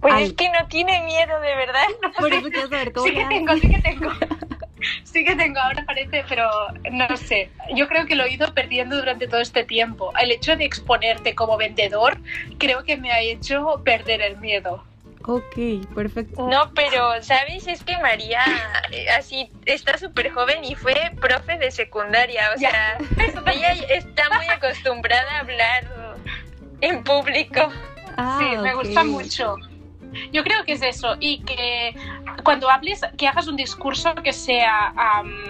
Pues 0.00 0.14
es 0.20 0.32
que 0.32 0.48
no 0.48 0.66
tiene 0.68 1.04
miedo, 1.04 1.40
de 1.40 1.54
verdad. 1.54 1.86
Por 2.18 2.32
eso 2.32 2.50
quiero 2.50 2.68
saber 2.68 2.92
cómo 2.92 3.06
Sí 3.06 3.14
que 3.14 3.24
tengo, 3.24 3.54
sí 3.54 3.68
que 3.70 3.80
tengo. 3.80 4.10
Sí 5.04 5.24
que 5.24 5.36
tengo, 5.36 5.60
ahora 5.60 5.84
parece, 5.86 6.24
pero 6.28 6.48
no 6.90 7.16
sé. 7.16 7.50
Yo 7.76 7.86
creo 7.86 8.04
que 8.06 8.16
lo 8.16 8.24
he 8.24 8.32
ido 8.32 8.52
perdiendo 8.52 8.96
durante 8.96 9.28
todo 9.28 9.40
este 9.40 9.62
tiempo. 9.62 10.12
El 10.20 10.32
hecho 10.32 10.56
de 10.56 10.64
exponerte 10.64 11.36
como 11.36 11.56
vendedor 11.56 12.18
creo 12.58 12.82
que 12.82 12.96
me 12.96 13.12
ha 13.12 13.20
hecho 13.20 13.80
perder 13.84 14.22
el 14.22 14.38
miedo. 14.38 14.82
Ok, 15.24 15.86
perfecto. 15.94 16.48
No, 16.48 16.72
pero, 16.74 17.22
¿sabes? 17.22 17.66
Es 17.68 17.84
que 17.84 17.96
María, 17.98 18.40
eh, 18.90 19.10
así, 19.10 19.50
está 19.66 19.96
súper 19.96 20.32
joven 20.32 20.64
y 20.64 20.74
fue 20.74 20.94
profe 21.20 21.58
de 21.58 21.70
secundaria. 21.70 22.50
O 22.54 22.58
sea, 22.58 22.98
ella 23.52 23.72
está 23.88 24.28
muy 24.36 24.46
acostumbrada 24.48 25.36
a 25.36 25.40
hablar 25.40 26.16
en 26.80 27.04
público. 27.04 27.72
Ah, 28.16 28.38
sí, 28.40 28.56
me 28.58 28.74
gusta 28.74 29.04
mucho. 29.04 29.56
Yo 30.32 30.44
creo 30.44 30.64
que 30.64 30.72
es 30.72 30.82
eso 30.82 31.16
y 31.20 31.40
que 31.40 31.94
cuando 32.44 32.70
hables, 32.70 33.00
que 33.16 33.28
hagas 33.28 33.46
un 33.48 33.56
discurso 33.56 34.14
que 34.16 34.32
sea 34.32 34.92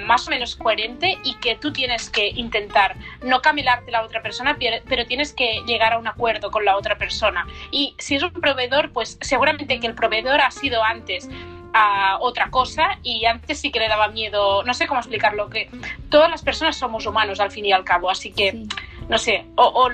más 0.04 0.26
o 0.26 0.30
menos 0.30 0.56
coherente 0.56 1.18
y 1.24 1.34
que 1.34 1.56
tú 1.56 1.72
tienes 1.72 2.10
que 2.10 2.28
intentar 2.28 2.96
no 3.22 3.40
camelarte 3.40 3.90
la 3.90 4.02
otra 4.02 4.22
persona, 4.22 4.56
pero 4.88 5.06
tienes 5.06 5.32
que 5.32 5.62
llegar 5.66 5.92
a 5.92 5.98
un 5.98 6.06
acuerdo 6.06 6.50
con 6.50 6.64
la 6.64 6.76
otra 6.76 6.96
persona. 6.96 7.46
Y 7.70 7.94
si 7.98 8.16
es 8.16 8.22
un 8.22 8.32
proveedor, 8.32 8.92
pues 8.92 9.18
seguramente 9.20 9.80
que 9.80 9.86
el 9.86 9.94
proveedor 9.94 10.40
ha 10.40 10.50
sido 10.50 10.82
antes 10.82 11.28
a 11.74 12.18
otra 12.20 12.50
cosa 12.50 12.98
y 13.02 13.24
antes 13.24 13.60
sí 13.60 13.72
que 13.72 13.80
le 13.80 13.88
daba 13.88 14.08
miedo, 14.08 14.62
no 14.62 14.74
sé 14.74 14.86
cómo 14.86 15.00
explicarlo, 15.00 15.48
que 15.48 15.70
todas 16.10 16.30
las 16.30 16.42
personas 16.42 16.76
somos 16.76 17.06
humanos 17.06 17.40
al 17.40 17.50
fin 17.50 17.64
y 17.64 17.72
al 17.72 17.82
cabo, 17.82 18.10
así 18.10 18.30
que 18.30 18.64
no 19.12 19.18
sé, 19.18 19.44
o, 19.56 19.90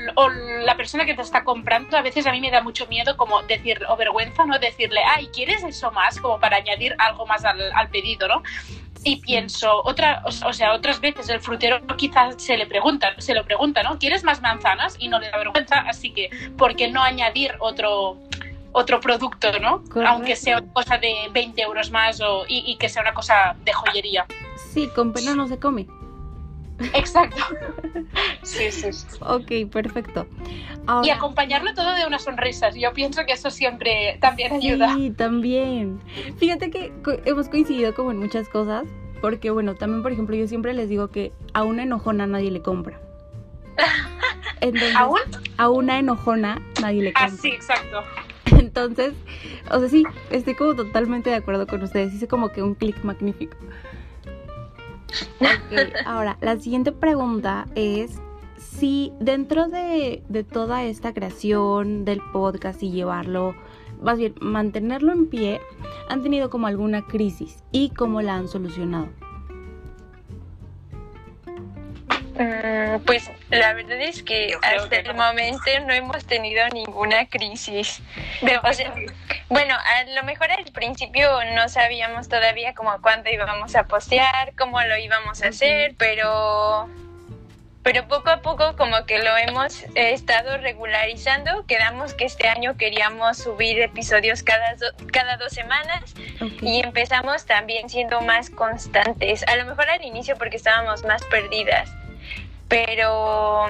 la 0.65 0.77
persona 0.77 1.05
que 1.05 1.13
te 1.13 1.23
está 1.23 1.43
comprando, 1.43 1.97
a 1.97 2.03
veces 2.03 2.25
a 2.29 2.31
mí 2.31 2.41
me 2.41 2.53
da 2.53 2.63
mucho 2.63 2.87
miedo 2.87 3.17
como 3.17 3.43
decir, 3.43 3.81
o 3.89 3.97
vergüenza, 3.97 4.47
¿no? 4.47 4.61
Decirle, 4.61 5.01
ay, 5.05 5.27
¿quieres 5.35 5.65
eso 5.65 5.91
más? 5.91 6.21
Como 6.21 6.39
para 6.39 6.59
añadir 6.59 6.95
algo 6.99 7.27
más 7.27 7.45
al, 7.45 7.89
pedido, 7.91 8.29
¿no? 8.29 8.45
Y 9.03 9.17
pienso, 9.17 9.83
otra, 9.85 10.23
o, 10.25 10.53
sea, 10.53 10.73
otras 10.73 11.01
veces 11.01 11.29
el 11.31 11.41
frutero 11.41 11.81
quizás 11.97 12.41
se 12.41 12.57
le 12.57 12.67
pregunta, 12.67 13.13
se 13.19 13.35
lo 13.35 13.45
pregunta, 13.45 13.83
¿no? 13.83 13.99
¿Quieres 13.99 14.23
más 14.23 14.41
manzanas? 14.41 14.95
Y 15.01 15.09
no 15.09 15.19
le 15.19 15.31
da 15.31 15.39
vergüenza, 15.39 15.81
así 15.81 16.13
que, 16.13 16.31
¿por 16.57 16.77
qué 16.77 16.87
no 16.87 17.03
añadir 17.03 17.55
otro, 17.59 18.19
otro 18.71 19.01
producto, 19.01 19.51
¿no? 19.59 19.83
Aunque 20.07 20.37
sea 20.37 20.59
una 20.59 20.73
cosa 20.73 20.97
de 20.97 21.13
20 21.33 21.61
euros 21.61 21.91
más 21.91 22.21
o, 22.21 22.45
y, 22.47 22.63
y, 22.71 22.77
que 22.77 22.89
sea 22.89 23.03
una 23.03 23.15
cosa 23.15 23.57
de 23.65 23.73
joyería. 23.73 24.27
Sí, 24.73 24.89
con 24.95 25.13
pena 25.13 25.35
no 25.35 25.49
se 25.49 25.59
come. 25.59 25.89
Exacto. 26.95 27.43
Sí, 28.43 28.71
sí. 28.71 28.89
Ok, 29.21 29.71
perfecto. 29.71 30.27
Y 31.03 31.11
acompañarlo 31.11 31.75
todo 31.75 31.95
de 31.95 32.07
unas 32.07 32.25
sonrisas. 32.25 32.75
Yo 32.75 32.93
pienso 32.93 33.25
que 33.27 33.33
eso 33.33 33.51
siempre 33.51 34.19
también 34.21 34.53
ayuda. 34.53 34.95
Sí, 34.95 35.11
también. 35.11 36.01
Fíjate 36.39 36.71
que 36.71 36.93
hemos 37.25 37.49
coincidido 37.49 37.95
como 37.95 38.11
en 38.13 38.19
muchas 38.19 38.49
cosas. 38.49 38.85
Porque, 39.21 39.51
bueno, 39.51 39.75
también, 39.75 40.03
por 40.03 40.13
ejemplo, 40.13 40.37
yo 40.37 40.47
siempre 40.47 40.73
les 40.75 40.89
digo 40.89 41.09
que 41.09 41.33
a 41.53 41.65
una 41.65 41.83
enojona 41.83 42.27
nadie 42.27 42.51
le 42.51 42.63
compra. 42.63 43.01
¿A, 44.97 45.09
a 45.57 45.69
una 45.69 45.99
enojona 45.99 46.61
nadie 46.81 47.03
le 47.03 47.13
ah, 47.15 47.27
compra. 47.27 47.37
Ah, 47.37 47.43
sí, 47.43 47.49
exacto. 47.49 48.03
Entonces, 48.59 49.15
o 49.71 49.79
sea, 49.79 49.89
sí, 49.89 50.05
estoy 50.31 50.55
como 50.55 50.75
totalmente 50.75 51.31
de 51.31 51.37
acuerdo 51.37 51.67
con 51.67 51.83
ustedes. 51.83 52.15
Hice 52.15 52.29
como 52.29 52.51
que 52.51 52.63
un 52.63 52.75
clic 52.75 53.03
magnífico. 53.05 53.57
ahora, 56.07 56.39
la 56.41 56.59
siguiente 56.59 56.93
pregunta 56.93 57.67
es 57.75 58.21
si 58.57 59.13
dentro 59.21 59.69
de, 59.69 60.23
de, 60.29 60.45
toda 60.45 60.85
esta 60.85 61.13
creación 61.13 62.05
del 62.05 62.21
podcast 62.33 62.83
y 62.83 62.91
llevarlo, 62.91 63.55
más 64.01 64.19
bien 64.19 64.35
mantenerlo 64.41 65.13
en 65.13 65.27
pie, 65.27 65.61
han 66.09 66.23
tenido 66.23 66.51
como 66.51 66.67
alguna 66.67 67.07
crisis 67.07 67.63
y 67.73 67.91
cómo 67.91 68.23
la 68.23 68.37
han 68.37 68.49
solucionado. 68.49 69.09
Pues 73.05 73.31
la 73.51 73.75
verdad 73.75 74.01
es 74.01 74.23
que 74.23 74.57
hasta 74.63 74.97
el 74.97 75.15
momento 75.15 75.71
no 75.87 75.93
hemos 75.93 76.25
tenido 76.25 76.69
ninguna 76.69 77.27
crisis. 77.27 78.01
bueno, 79.49 79.75
a 79.75 80.05
lo 80.05 80.23
mejor 80.23 80.51
al 80.53 80.65
principio 80.67 81.29
no 81.55 81.69
sabíamos 81.69 82.29
todavía 82.29 82.75
como 82.75 83.01
cuándo 83.03 83.31
íbamos 83.31 83.75
a 83.75 83.85
postear, 83.85 84.53
cómo 84.57 84.81
lo 84.83 84.97
íbamos 84.99 85.43
a 85.43 85.49
hacer, 85.49 85.95
pero 85.99 86.89
pero 87.83 88.07
poco 88.07 88.29
a 88.29 88.43
poco 88.43 88.77
como 88.77 89.07
que 89.07 89.19
lo 89.19 89.35
hemos 89.37 89.85
estado 89.95 90.59
regularizando. 90.59 91.65
Quedamos 91.67 92.13
que 92.13 92.27
este 92.27 92.47
año 92.47 92.77
queríamos 92.77 93.39
subir 93.39 93.81
episodios 93.81 94.43
cada, 94.43 94.77
cada 95.11 95.39
dos 95.39 95.53
semanas 95.53 96.15
y 96.61 96.83
empezamos 96.85 97.47
también 97.47 97.89
siendo 97.89 98.21
más 98.21 98.51
constantes. 98.51 99.43
A 99.49 99.57
lo 99.57 99.65
mejor 99.65 99.89
al 99.89 100.05
inicio 100.05 100.37
porque 100.37 100.57
estábamos 100.57 101.03
más 101.05 101.25
perdidas 101.25 101.91
pero 102.69 103.67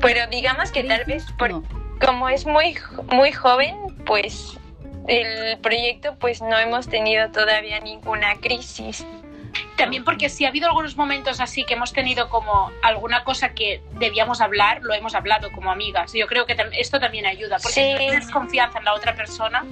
pero 0.00 0.26
digamos 0.26 0.72
que 0.72 0.84
tal 0.84 1.04
vez 1.04 1.24
por, 1.38 1.62
como 2.04 2.28
es 2.28 2.46
muy 2.46 2.76
muy 3.12 3.32
joven 3.32 3.76
pues 4.04 4.58
el 5.06 5.58
proyecto 5.58 6.16
pues 6.18 6.42
no 6.42 6.58
hemos 6.58 6.88
tenido 6.88 7.30
todavía 7.30 7.80
ninguna 7.80 8.36
crisis. 8.36 9.06
También 9.76 10.04
porque 10.04 10.28
si 10.28 10.44
ha 10.44 10.48
habido 10.48 10.68
algunos 10.68 10.96
momentos 10.96 11.40
así 11.40 11.64
que 11.64 11.74
hemos 11.74 11.92
tenido 11.92 12.28
como 12.28 12.70
alguna 12.82 13.24
cosa 13.24 13.54
que 13.54 13.82
debíamos 13.98 14.40
hablar, 14.40 14.82
lo 14.82 14.94
hemos 14.94 15.14
hablado 15.14 15.50
como 15.52 15.70
amigas. 15.70 16.12
Yo 16.12 16.26
creo 16.26 16.46
que 16.46 16.56
esto 16.72 16.98
también 17.00 17.26
ayuda, 17.26 17.58
porque 17.62 17.92
si 17.92 17.98
tienes 17.98 18.30
confianza 18.30 18.78
en 18.78 18.84
la 18.84 18.94
otra 18.94 19.14
persona. 19.14 19.64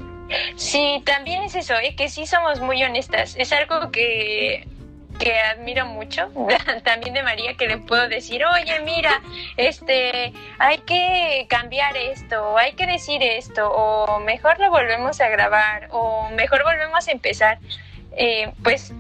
Sí, 0.56 1.02
también 1.04 1.42
es 1.42 1.54
eso, 1.54 1.74
¿eh? 1.74 1.94
que 1.96 2.08
sí 2.08 2.26
somos 2.26 2.60
muy 2.60 2.82
honestas. 2.82 3.34
Es 3.36 3.52
algo 3.52 3.90
que 3.90 4.66
que 5.18 5.38
admiro 5.38 5.87
mucho, 5.87 6.31
también 6.85 7.14
de 7.14 7.22
María, 7.22 7.55
que 7.55 7.66
le 7.66 7.79
puedo 7.79 8.09
decir, 8.09 8.44
oye, 8.44 8.81
mira, 8.81 9.20
este, 9.57 10.33
hay 10.59 10.79
que 10.79 11.46
cambiar 11.48 11.96
esto, 11.96 12.57
hay 12.57 12.72
que 12.72 12.87
decir 12.87 13.22
esto, 13.22 13.70
o 13.70 14.20
mejor 14.20 14.59
lo 14.59 14.70
volvemos 14.70 15.20
a 15.20 15.29
grabar, 15.29 15.88
o 15.90 16.29
mejor 16.31 16.62
volvemos 16.64 17.07
a 17.09 17.12
empezar. 17.12 17.59
Eh, 18.14 18.53
pues 18.62 18.92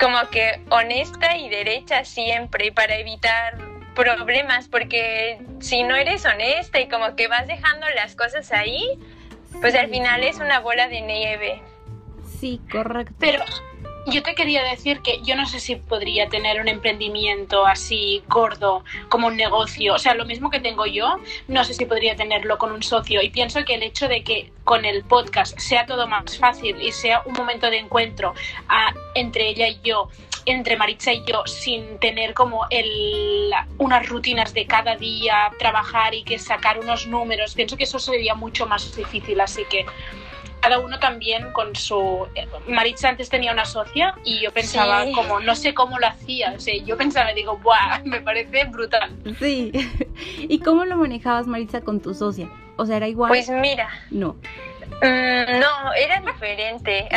como 0.00 0.18
que 0.30 0.60
honesta 0.70 1.36
y 1.36 1.48
derecha 1.48 2.04
siempre 2.04 2.72
para 2.72 2.96
evitar 2.96 3.56
problemas, 3.94 4.68
porque 4.68 5.40
si 5.60 5.82
no 5.82 5.96
eres 5.96 6.24
honesta 6.24 6.80
y 6.80 6.88
como 6.88 7.16
que 7.16 7.28
vas 7.28 7.46
dejando 7.46 7.86
las 7.94 8.14
cosas 8.14 8.52
ahí, 8.52 8.98
pues 9.60 9.74
al 9.74 9.88
final 9.88 10.22
es 10.22 10.38
una 10.38 10.60
bola 10.60 10.88
de 10.88 11.00
nieve. 11.00 11.62
Sí, 12.38 12.60
correcto. 12.70 13.14
Pero 13.18 13.44
yo 14.10 14.22
te 14.22 14.34
quería 14.34 14.62
decir 14.62 15.00
que 15.00 15.20
yo 15.22 15.36
no 15.36 15.46
sé 15.46 15.60
si 15.60 15.76
podría 15.76 16.28
tener 16.28 16.60
un 16.60 16.68
emprendimiento 16.68 17.66
así 17.66 18.22
gordo 18.28 18.84
como 19.08 19.26
un 19.26 19.36
negocio. 19.36 19.94
O 19.94 19.98
sea, 19.98 20.14
lo 20.14 20.24
mismo 20.24 20.50
que 20.50 20.60
tengo 20.60 20.86
yo, 20.86 21.16
no 21.48 21.64
sé 21.64 21.74
si 21.74 21.84
podría 21.84 22.16
tenerlo 22.16 22.58
con 22.58 22.72
un 22.72 22.82
socio. 22.82 23.22
Y 23.22 23.30
pienso 23.30 23.64
que 23.64 23.74
el 23.74 23.82
hecho 23.82 24.08
de 24.08 24.22
que 24.22 24.52
con 24.64 24.84
el 24.84 25.04
podcast 25.04 25.58
sea 25.58 25.86
todo 25.86 26.06
más 26.06 26.38
fácil 26.38 26.80
y 26.80 26.92
sea 26.92 27.22
un 27.24 27.32
momento 27.34 27.70
de 27.70 27.78
encuentro 27.78 28.34
ah, 28.68 28.92
entre 29.14 29.48
ella 29.48 29.68
y 29.68 29.80
yo, 29.82 30.08
entre 30.46 30.76
Maritza 30.76 31.12
y 31.12 31.24
yo, 31.24 31.46
sin 31.46 31.98
tener 31.98 32.34
como 32.34 32.66
el, 32.70 33.52
unas 33.78 34.08
rutinas 34.08 34.54
de 34.54 34.66
cada 34.66 34.96
día, 34.96 35.50
trabajar 35.58 36.14
y 36.14 36.22
que 36.22 36.38
sacar 36.38 36.78
unos 36.78 37.06
números, 37.06 37.54
pienso 37.54 37.76
que 37.76 37.84
eso 37.84 37.98
sería 37.98 38.34
mucho 38.34 38.66
más 38.66 38.94
difícil. 38.96 39.40
Así 39.40 39.64
que 39.68 39.84
cada 40.60 40.80
uno 40.80 40.98
también 40.98 41.52
con 41.52 41.74
su... 41.74 42.26
Maritza 42.66 43.08
antes 43.08 43.28
tenía 43.28 43.52
una 43.52 43.64
socia 43.64 44.14
y 44.24 44.40
yo 44.40 44.52
pensaba 44.52 45.04
como, 45.14 45.40
no 45.40 45.54
sé 45.54 45.74
cómo 45.74 45.98
lo 45.98 46.06
hacía, 46.06 46.54
o 46.56 46.60
sea, 46.60 46.74
yo 46.84 46.96
pensaba, 46.96 47.32
digo, 47.32 47.58
¡buah! 47.58 48.00
Me 48.04 48.20
parece 48.20 48.64
brutal. 48.64 49.10
Sí. 49.38 49.72
¿Y 50.38 50.60
cómo 50.60 50.84
lo 50.84 50.96
manejabas, 50.96 51.46
Maritza, 51.46 51.80
con 51.80 52.00
tu 52.00 52.14
socia? 52.14 52.48
O 52.76 52.86
sea, 52.86 52.96
¿era 52.96 53.08
igual? 53.08 53.28
Pues 53.28 53.48
mira. 53.48 53.88
No. 54.10 54.36
Mm, 55.02 55.60
no, 55.60 55.92
era 55.96 56.20
diferente. 56.20 57.08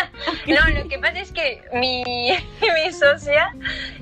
no, 0.46 0.80
lo 0.80 0.88
que 0.88 0.98
pasa 0.98 1.20
es 1.20 1.32
que 1.32 1.62
mi, 1.74 2.02
mi 2.04 2.92
socia 2.92 3.54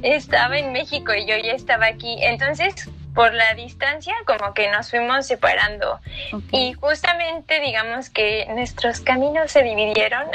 estaba 0.03 0.59
en 0.59 0.73
México 0.73 1.13
y 1.15 1.27
yo 1.27 1.37
ya 1.39 1.53
estaba 1.53 1.87
aquí. 1.87 2.17
Entonces, 2.21 2.89
por 3.15 3.33
la 3.33 3.55
distancia 3.55 4.15
como 4.27 4.53
que 4.55 4.71
nos 4.71 4.91
fuimos 4.91 5.27
separando. 5.27 6.01
Y 6.51 6.73
justamente 6.75 7.61
digamos 7.61 8.11
que 8.11 8.47
nuestros 8.51 9.01
caminos 9.01 9.53
se 9.53 9.63
dividieron 9.63 10.27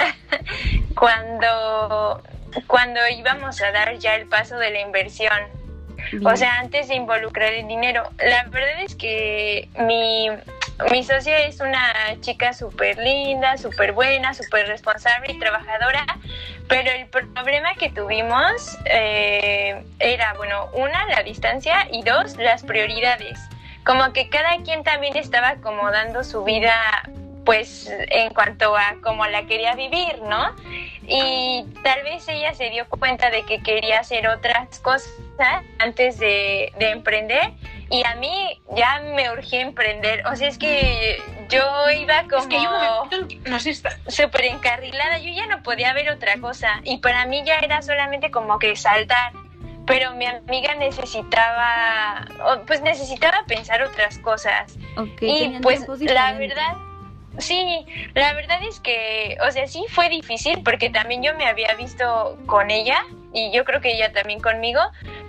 cuando 0.96 2.24
cuando 2.66 3.00
íbamos 3.08 3.62
a 3.62 3.72
dar 3.72 3.98
ya 4.00 4.16
el 4.16 4.28
paso 4.28 4.58
de 4.58 4.72
la 4.72 4.80
inversión. 4.80 5.60
O 6.24 6.36
sea 6.36 6.60
antes 6.60 6.88
de 6.88 6.96
involucrar 6.96 7.54
el 7.54 7.68
dinero. 7.68 8.10
La 8.18 8.44
verdad 8.46 8.82
es 8.82 8.96
que 8.96 9.70
mi 9.78 10.30
mi 10.92 11.04
socia 11.04 11.40
es 11.40 11.60
una 11.60 11.94
chica 12.22 12.54
súper 12.54 12.98
linda, 12.98 13.58
súper 13.58 13.92
buena, 13.92 14.34
súper 14.34 14.68
responsable 14.68 15.34
y 15.34 15.40
trabajadora, 15.40 16.06
pero 16.68 16.92
el 16.92 17.08
problema 17.08 17.74
que 17.76 17.90
tuvimos 17.90 18.78
eh, 18.86 19.84
era, 20.00 20.34
bueno, 20.36 20.70
una, 20.74 21.06
la 21.08 21.24
distancia 21.24 21.88
y 21.92 22.04
dos, 22.04 22.38
las 22.38 22.64
prioridades. 22.64 23.40
Como 23.86 24.14
que 24.14 24.30
cada 24.30 24.58
quien 24.64 24.84
también 24.84 25.18
estaba 25.18 25.50
acomodando 25.50 26.24
su 26.24 26.44
vida 26.44 26.74
pues 27.46 27.92
en 28.10 28.32
cuanto 28.34 28.78
a 28.78 28.98
cómo 29.02 29.26
la 29.26 29.48
quería 29.48 29.74
vivir, 29.74 30.22
¿no? 30.22 30.56
Y 31.08 31.66
tal 31.84 32.04
vez 32.04 32.28
ella 32.28 32.54
se 32.54 32.70
dio 32.70 32.88
cuenta 32.88 33.32
de 33.32 33.44
que 33.44 33.64
quería 33.64 34.02
hacer 34.02 34.28
otras 34.28 34.78
cosas 34.80 35.10
antes 35.80 36.20
de, 36.20 36.72
de 36.78 36.92
emprender 36.92 37.54
y 37.92 38.04
a 38.06 38.16
mí 38.16 38.62
ya 38.76 39.02
me 39.16 39.32
urgía 39.32 39.62
emprender. 39.62 40.26
O 40.28 40.36
sea, 40.36 40.48
es 40.48 40.58
que 40.58 41.22
yo 41.50 41.64
iba 41.92 42.24
como 42.30 43.10
no 43.48 43.60
sé, 43.60 43.74
súper 44.08 44.46
encarrilada. 44.46 45.18
Yo 45.18 45.32
ya 45.34 45.48
no 45.48 45.64
podía 45.64 45.94
ver 45.94 46.10
otra 46.10 46.40
cosa. 46.40 46.82
Y 46.84 46.98
para 47.00 47.26
mí 47.26 47.44
ya 47.46 47.60
era 47.60 47.82
solamente 47.82 48.30
como 48.30 48.60
que 48.60 48.76
saltar. 48.76 49.34
Pero 49.88 50.14
mi 50.14 50.28
amiga 50.28 50.76
necesitaba, 50.76 52.28
pues 52.68 52.82
necesitaba 52.82 53.44
pensar 53.48 53.82
otras 53.82 54.20
cosas. 54.20 54.78
y 55.20 55.58
pues 55.62 55.88
la 56.02 56.34
verdad, 56.34 56.76
sí, 57.40 57.86
la 58.14 58.34
verdad 58.34 58.62
es 58.62 58.80
que, 58.80 59.36
o 59.48 59.52
sea, 59.52 59.66
sí 59.68 59.84
fue 59.90 60.10
difícil 60.10 60.62
porque 60.64 60.92
también 60.92 61.24
yo 61.24 61.34
me 61.36 61.48
había 61.48 61.74
visto 61.74 62.38
con 62.46 62.70
ella 62.70 63.04
y 63.34 63.52
yo 63.52 63.66
creo 63.66 63.82
que 63.82 63.94
ella 63.96 64.14
también 64.14 64.40
conmigo, 64.42 64.80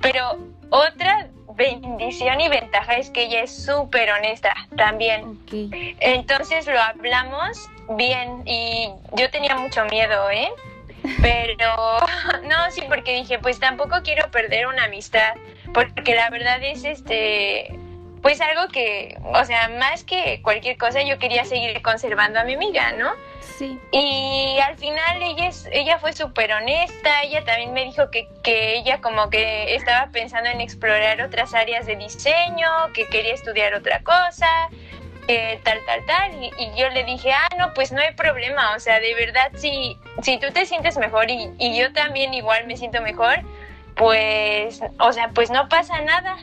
pero 0.03 0.39
otra 0.69 1.31
bendición 1.55 2.41
y 2.41 2.49
ventaja 2.49 2.95
es 2.95 3.11
que 3.11 3.25
ella 3.25 3.43
es 3.43 3.65
súper 3.65 4.11
honesta 4.11 4.55
también. 4.77 5.39
Entonces 6.01 6.67
lo 6.67 6.81
hablamos 6.81 7.69
bien 7.97 8.43
y 8.47 8.91
yo 9.17 9.31
tenía 9.31 9.57
mucho 9.57 9.85
miedo, 9.87 10.31
¿eh? 10.31 10.51
Pero 11.23 11.75
no, 12.49 12.71
sí, 12.71 12.83
porque 12.89 13.15
dije, 13.15 13.39
pues 13.39 13.59
tampoco 13.59 14.03
quiero 14.03 14.31
perder 14.31 14.67
una 14.67 14.85
amistad, 14.85 15.35
porque 15.73 16.15
la 16.15 16.31
verdad 16.31 16.63
es 16.63 16.85
este, 16.85 17.75
pues 18.23 18.41
algo 18.41 18.69
que, 18.71 19.17
o 19.23 19.45
sea, 19.45 19.69
más 19.69 20.05
que 20.05 20.41
cualquier 20.43 20.77
cosa, 20.77 21.03
yo 21.03 21.19
quería 21.19 21.45
seguir 21.45 21.81
conservando 21.83 22.41
a 22.41 22.45
mi 22.45 22.55
amiga, 22.55 22.93
¿no? 22.93 23.11
Y 23.93 24.59
al 24.65 24.77
final 24.79 25.23
ella, 25.23 25.51
ella 25.71 25.99
fue 25.99 26.15
súper 26.15 26.53
honesta, 26.53 27.23
ella 27.23 27.45
también 27.45 27.75
me 27.75 27.85
dijo 27.85 28.11
que, 28.11 28.27
que 28.43 28.77
ella 28.77 29.03
como 29.03 29.29
que 29.29 29.75
estaba 29.75 30.11
pensando 30.13 30.49
en 30.49 30.63
explorar 30.63 31.21
otras 31.21 31.53
áreas 31.53 31.85
de 31.85 31.97
diseño, 31.97 32.69
que 32.95 33.07
quería 33.09 33.35
estudiar 33.35 33.75
otra 33.75 34.03
cosa, 34.03 34.71
tal, 35.63 35.79
tal, 35.85 36.05
tal. 36.07 36.45
Y, 36.59 36.71
yo 36.77 36.89
le 36.91 37.05
dije, 37.05 37.33
ah, 37.33 37.49
no, 37.59 37.73
pues 37.75 37.93
no 37.93 38.01
hay 38.01 38.15
problema. 38.15 38.75
O 38.75 38.81
sea, 38.81 39.01
de 39.01 39.15
verdad, 39.15 39.51
si, 39.57 39.99
si 40.23 40.39
tú 40.39 40.51
te 40.53 40.67
sientes 40.67 40.97
mejor 40.99 41.31
y, 41.31 41.51
y, 41.59 41.79
yo 41.79 41.93
también 41.93 42.35
igual 42.35 42.67
me 42.67 42.77
siento 42.77 43.01
mejor, 43.01 43.37
pues, 43.97 44.81
o 44.99 45.13
sea, 45.13 45.29
pues 45.31 45.51
no 45.51 45.69
pasa 45.69 46.01
nada. 46.01 46.39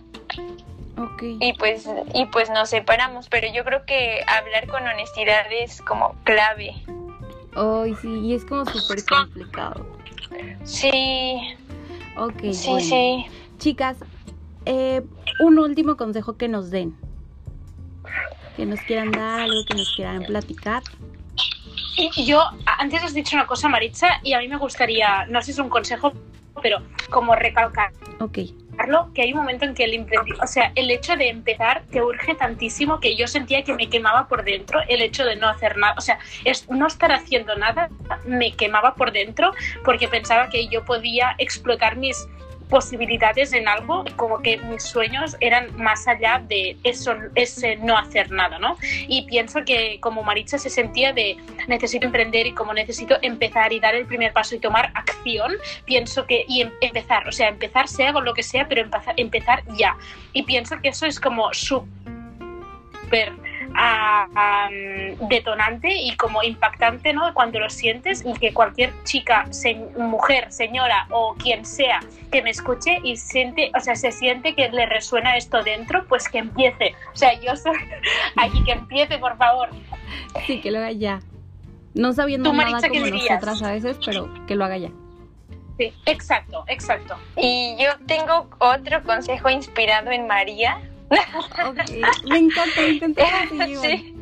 Okay. 0.97 1.37
Y 1.39 1.53
pues, 1.53 1.87
y 2.13 2.25
pues 2.25 2.49
nos 2.49 2.69
separamos, 2.69 3.29
pero 3.29 3.47
yo 3.53 3.63
creo 3.63 3.85
que 3.85 4.21
hablar 4.27 4.67
con 4.67 4.81
honestidad 4.87 5.45
es 5.51 5.81
como 5.83 6.15
clave. 6.23 6.73
Ay, 7.55 7.95
sí, 8.01 8.07
y 8.07 8.33
es 8.33 8.43
como 8.45 8.65
súper 8.65 9.05
complicado. 9.05 9.85
Sí. 10.63 11.55
Ok, 12.17 12.51
sí, 12.51 12.79
sí. 12.79 13.25
Chicas, 13.59 13.97
eh, 14.65 15.03
un 15.39 15.59
último 15.59 15.97
consejo 15.97 16.35
que 16.35 16.47
nos 16.47 16.71
den. 16.71 16.95
Que 18.55 18.65
nos 18.65 18.79
quieran 18.81 19.11
dar 19.11 19.41
algo, 19.41 19.65
que 19.67 19.75
nos 19.75 19.95
quieran 19.95 20.23
platicar. 20.23 20.81
Yo, 22.15 22.41
antes 22.79 23.03
has 23.03 23.13
dicho 23.13 23.35
una 23.35 23.45
cosa, 23.45 23.69
Maritza, 23.69 24.19
y 24.23 24.33
a 24.33 24.39
mí 24.39 24.47
me 24.47 24.57
gustaría, 24.57 25.27
no 25.27 25.41
sé 25.41 25.47
si 25.47 25.51
es 25.51 25.59
un 25.59 25.69
consejo, 25.69 26.11
pero 26.61 26.79
como 27.09 27.35
recalcar. 27.35 27.91
Ok 28.19 28.39
que 29.13 29.21
hay 29.21 29.33
un 29.33 29.39
momento 29.39 29.65
en 29.65 29.73
que 29.73 29.83
el 29.83 30.05
o 30.41 30.47
sea, 30.47 30.71
el 30.75 30.89
hecho 30.91 31.15
de 31.15 31.29
empezar 31.29 31.83
te 31.91 32.01
urge 32.01 32.35
tantísimo 32.35 32.99
que 32.99 33.15
yo 33.15 33.27
sentía 33.27 33.63
que 33.63 33.73
me 33.73 33.89
quemaba 33.89 34.27
por 34.27 34.43
dentro 34.43 34.81
el 34.87 35.01
hecho 35.01 35.25
de 35.25 35.35
no 35.35 35.47
hacer 35.47 35.77
nada, 35.77 35.95
o 35.97 36.01
sea, 36.01 36.19
es, 36.45 36.69
no 36.69 36.87
estar 36.87 37.11
haciendo 37.11 37.55
nada 37.55 37.89
me 38.25 38.51
quemaba 38.53 38.95
por 38.95 39.11
dentro 39.11 39.53
porque 39.83 40.07
pensaba 40.07 40.49
que 40.49 40.67
yo 40.67 40.85
podía 40.85 41.35
explotar 41.37 41.95
mis 41.95 42.27
posibilidades 42.69 43.53
en 43.53 43.67
algo, 43.67 44.03
como 44.15 44.41
que 44.41 44.57
mis 44.57 44.83
sueños 44.83 45.37
eran 45.39 45.75
más 45.77 46.07
allá 46.07 46.41
de 46.47 46.77
eso, 46.83 47.15
ese 47.35 47.77
no 47.77 47.97
hacer 47.97 48.31
nada, 48.31 48.59
¿no? 48.59 48.77
Y 49.07 49.23
pienso 49.23 49.63
que 49.65 49.99
como 49.99 50.23
Maritza 50.23 50.57
se 50.57 50.69
sentía 50.69 51.13
de 51.13 51.37
necesito 51.67 52.05
emprender 52.05 52.47
y 52.47 52.53
como 52.53 52.73
necesito 52.73 53.15
empezar 53.21 53.73
y 53.73 53.79
dar 53.79 53.95
el 53.95 54.05
primer 54.05 54.33
paso 54.33 54.55
y 54.55 54.59
tomar 54.59 54.91
acción, 54.95 55.53
pienso 55.85 56.25
que 56.25 56.45
y 56.47 56.61
em, 56.61 56.71
empezar, 56.81 57.27
o 57.27 57.31
sea, 57.31 57.49
empezar 57.49 57.87
sea 57.87 58.13
con 58.13 58.25
lo 58.25 58.33
que 58.33 58.43
sea, 58.43 58.67
pero 58.67 58.81
empezar, 58.81 59.13
empezar 59.17 59.63
ya. 59.77 59.97
Y 60.33 60.43
pienso 60.43 60.79
que 60.81 60.89
eso 60.89 61.05
es 61.05 61.19
como 61.19 61.53
súper 61.53 61.87
detonante 65.29 65.93
y 65.93 66.15
como 66.15 66.41
impactante 66.43 67.13
¿no? 67.13 67.33
cuando 67.33 67.59
lo 67.59 67.69
sientes 67.69 68.23
y 68.25 68.33
que 68.33 68.53
cualquier 68.53 68.91
chica, 69.03 69.45
mujer, 69.97 70.51
señora 70.51 71.07
o 71.09 71.35
quien 71.35 71.65
sea 71.65 71.99
que 72.31 72.41
me 72.41 72.49
escuche 72.49 72.99
y 73.03 73.17
siente, 73.17 73.71
o 73.75 73.79
sea, 73.79 73.95
se 73.95 74.11
siente 74.11 74.55
que 74.55 74.69
le 74.69 74.85
resuena 74.85 75.37
esto 75.37 75.63
dentro, 75.63 76.05
pues 76.07 76.27
que 76.27 76.39
empiece. 76.39 76.95
O 77.13 77.15
sea, 77.15 77.39
yo 77.39 77.55
soy 77.55 77.77
aquí 78.35 78.63
que 78.63 78.71
empiece, 78.73 79.17
por 79.17 79.37
favor. 79.37 79.69
Sí, 80.45 80.59
que 80.59 80.71
lo 80.71 80.79
haga 80.79 80.91
ya. 80.91 81.19
No 81.93 82.13
sabiendo 82.13 82.49
Tú, 82.49 82.55
nada 82.55 82.71
Maritza, 82.71 82.89
¿qué 82.89 82.99
como 82.99 83.11
nosotras 83.11 83.63
a 83.63 83.71
veces, 83.71 83.97
pero 84.05 84.29
que 84.45 84.55
lo 84.55 84.65
haga 84.65 84.77
ya. 84.77 84.89
Sí, 85.77 85.93
exacto, 86.05 86.63
exacto. 86.67 87.15
Y 87.35 87.75
yo 87.79 87.89
tengo 88.07 88.49
otro 88.59 89.03
consejo 89.03 89.49
inspirado 89.49 90.11
en 90.11 90.27
María. 90.27 90.79
Ok, 91.09 91.79
Me 92.25 92.37
encanta, 92.37 92.81
llevan. 92.81 93.81
Sí. 93.81 94.13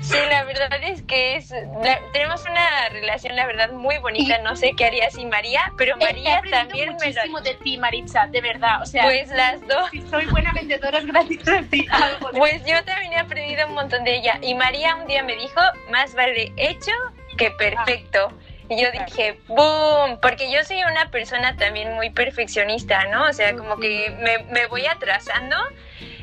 Sí, 0.00 0.16
la 0.30 0.44
verdad 0.44 0.68
es 0.84 1.02
que 1.02 1.34
es, 1.34 1.50
la- 1.50 1.98
tenemos 2.12 2.42
una 2.42 2.88
relación, 2.90 3.34
la 3.34 3.44
verdad, 3.44 3.70
muy 3.72 3.98
bonita. 3.98 4.38
No 4.38 4.54
sé 4.54 4.74
qué 4.76 4.84
haría 4.84 5.10
sin 5.10 5.30
María, 5.30 5.72
pero 5.76 5.96
He- 5.96 6.04
he 6.04 6.06
María 6.06 6.36
aprendido 6.36 6.58
también 6.68 6.86
me 6.90 6.92
lo... 6.92 6.98
muchísimo 7.06 7.40
de 7.40 7.54
ti, 7.54 7.76
Maritza, 7.76 8.26
de 8.28 8.40
verdad. 8.40 8.82
O 8.82 8.86
sea, 8.86 9.02
Pues 9.04 9.28
las 9.30 9.60
dos. 9.66 9.90
si 9.90 10.00
soy 10.02 10.26
buena 10.26 10.52
vendedora 10.52 10.98
es 10.98 11.06
gracias 11.06 11.48
a 11.48 11.62
ti. 11.62 11.86
Algo 11.90 12.30
de- 12.30 12.38
Pues 12.38 12.64
yo 12.66 12.84
también 12.84 13.14
he 13.14 13.18
aprendido 13.18 13.66
un 13.66 13.74
montón 13.74 14.04
de 14.04 14.16
ella. 14.18 14.38
Y 14.42 14.54
María 14.54 14.94
un 14.94 15.08
día 15.08 15.24
me 15.24 15.34
dijo, 15.34 15.60
más 15.90 16.14
vale 16.14 16.52
hecho 16.56 16.92
que 17.36 17.50
perfecto. 17.50 18.32
Y 18.70 18.80
yo 18.80 18.88
dije, 18.92 19.40
¡boom! 19.48 20.18
Porque 20.20 20.52
yo 20.52 20.62
soy 20.62 20.82
una 20.84 21.10
persona 21.10 21.56
también 21.56 21.94
muy 21.94 22.10
perfeccionista, 22.10 23.06
¿no? 23.06 23.24
O 23.24 23.32
sea, 23.32 23.56
como 23.56 23.76
que 23.78 24.10
me, 24.20 24.38
me 24.52 24.66
voy 24.66 24.84
atrasando 24.86 25.56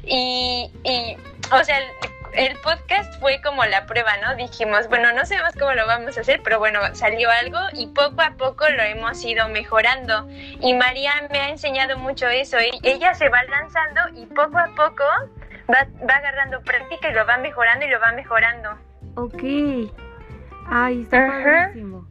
y, 0.08 0.72
y, 0.84 1.18
o 1.52 1.64
sea, 1.64 1.78
el, 1.80 1.86
el 2.34 2.58
podcast 2.60 3.20
fue 3.20 3.40
como 3.42 3.64
la 3.66 3.86
prueba, 3.86 4.12
¿no? 4.18 4.36
Dijimos, 4.36 4.88
bueno, 4.90 5.14
no 5.14 5.26
sabemos 5.26 5.54
cómo 5.58 5.72
lo 5.74 5.88
vamos 5.88 6.18
a 6.18 6.22
hacer, 6.22 6.42
pero 6.44 6.60
bueno, 6.60 6.80
salió 6.94 7.30
algo 7.32 7.60
y 7.74 7.88
poco 7.88 8.22
a 8.22 8.32
poco 8.32 8.68
lo 8.70 8.84
hemos 8.84 9.24
ido 9.24 9.48
mejorando. 9.50 10.28
Y 10.30 10.74
María 10.74 11.14
me 11.32 11.40
ha 11.40 11.50
enseñado 11.50 11.98
mucho 11.98 12.28
eso. 12.28 12.58
E- 12.58 12.72
Ella 12.84 13.14
se 13.14 13.30
va 13.30 13.44
lanzando 13.46 14.02
y 14.16 14.26
poco 14.26 14.58
a 14.58 14.68
poco 14.76 15.04
va, 15.74 15.88
va 16.10 16.16
agarrando 16.16 16.62
práctica 16.62 17.10
y 17.10 17.14
lo 17.14 17.26
va 17.26 17.38
mejorando 17.38 17.86
y 17.86 17.90
lo 17.90 18.00
va 18.00 18.12
mejorando. 18.12 18.78
Ok. 19.16 19.42
Ay, 20.70 21.04
está 21.04 21.28
padrísimo. 21.28 22.06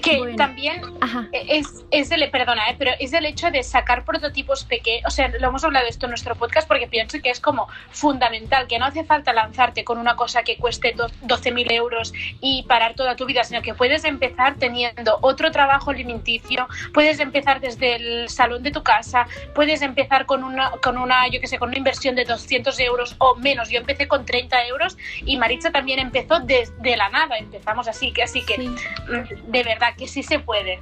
Que 0.00 0.18
Bueno. 0.18 0.36
también 0.36 0.80
Ajá. 1.00 1.28
es, 1.32 1.84
es 1.90 2.10
el, 2.10 2.30
perdona, 2.30 2.68
eh, 2.70 2.76
pero 2.78 2.92
es 2.98 3.12
el 3.12 3.26
hecho 3.26 3.50
de 3.50 3.62
sacar 3.62 4.04
prototipos 4.04 4.64
pequeños, 4.64 5.02
o 5.06 5.10
sea, 5.10 5.28
lo 5.28 5.48
hemos 5.48 5.62
hablado 5.64 5.86
esto 5.86 6.06
en 6.06 6.10
nuestro 6.10 6.34
podcast 6.34 6.66
porque 6.66 6.86
pienso 6.86 7.20
que 7.20 7.30
es 7.30 7.40
como 7.40 7.68
fundamental, 7.90 8.66
que 8.66 8.78
no 8.78 8.86
hace 8.86 9.04
falta 9.04 9.32
lanzarte 9.32 9.84
con 9.84 9.98
una 9.98 10.16
cosa 10.16 10.42
que 10.42 10.56
cueste 10.56 10.92
do- 10.92 11.08
12.000 11.22 11.70
euros 11.72 12.12
y 12.40 12.62
parar 12.64 12.94
toda 12.94 13.16
tu 13.16 13.26
vida, 13.26 13.44
sino 13.44 13.60
que 13.62 13.74
puedes 13.74 14.04
empezar 14.04 14.54
teniendo 14.56 15.18
otro 15.20 15.50
trabajo 15.50 15.90
alimenticio, 15.90 16.66
puedes 16.94 17.20
empezar 17.20 17.60
desde 17.60 17.96
el 17.96 18.28
salón 18.28 18.62
de 18.62 18.70
tu 18.70 18.82
casa, 18.82 19.26
puedes 19.54 19.82
empezar 19.82 20.26
con 20.26 20.42
una, 20.44 20.70
con 20.82 20.96
una 20.98 21.28
yo 21.28 21.40
que 21.40 21.46
sé, 21.46 21.58
con 21.58 21.68
una 21.68 21.78
inversión 21.78 22.14
de 22.14 22.24
200 22.24 22.78
euros 22.80 23.14
o 23.18 23.34
menos. 23.36 23.68
Yo 23.68 23.78
empecé 23.78 24.08
con 24.08 24.24
30 24.24 24.66
euros 24.66 24.96
y 25.24 25.36
Maritza 25.36 25.70
también 25.70 25.98
empezó 25.98 26.40
desde 26.40 26.96
la 26.96 27.08
nada, 27.10 27.36
empezamos 27.38 27.88
así, 27.88 28.12
que 28.12 28.22
así 28.22 28.44
que 28.44 28.56
Sí. 28.56 28.68
mm, 28.68 29.50
de 29.50 29.62
verdad 29.62 29.81
que 29.96 30.06
sí 30.08 30.22
se 30.22 30.38
puede. 30.38 30.78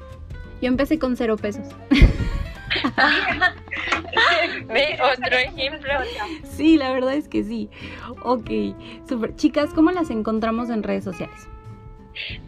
Yo 0.60 0.68
empecé 0.68 0.98
con 0.98 1.16
cero 1.16 1.36
pesos. 1.36 1.66
Ve 4.66 4.98
otro 5.02 5.36
ejemplo. 5.36 5.90
Sí, 6.44 6.76
la 6.76 6.92
verdad 6.92 7.14
es 7.14 7.28
que 7.28 7.42
sí. 7.42 7.68
Ok, 8.22 8.50
super. 9.08 9.34
Chicas, 9.36 9.70
¿cómo 9.74 9.90
las 9.90 10.10
encontramos 10.10 10.70
en 10.70 10.82
redes 10.82 11.04
sociales? 11.04 11.48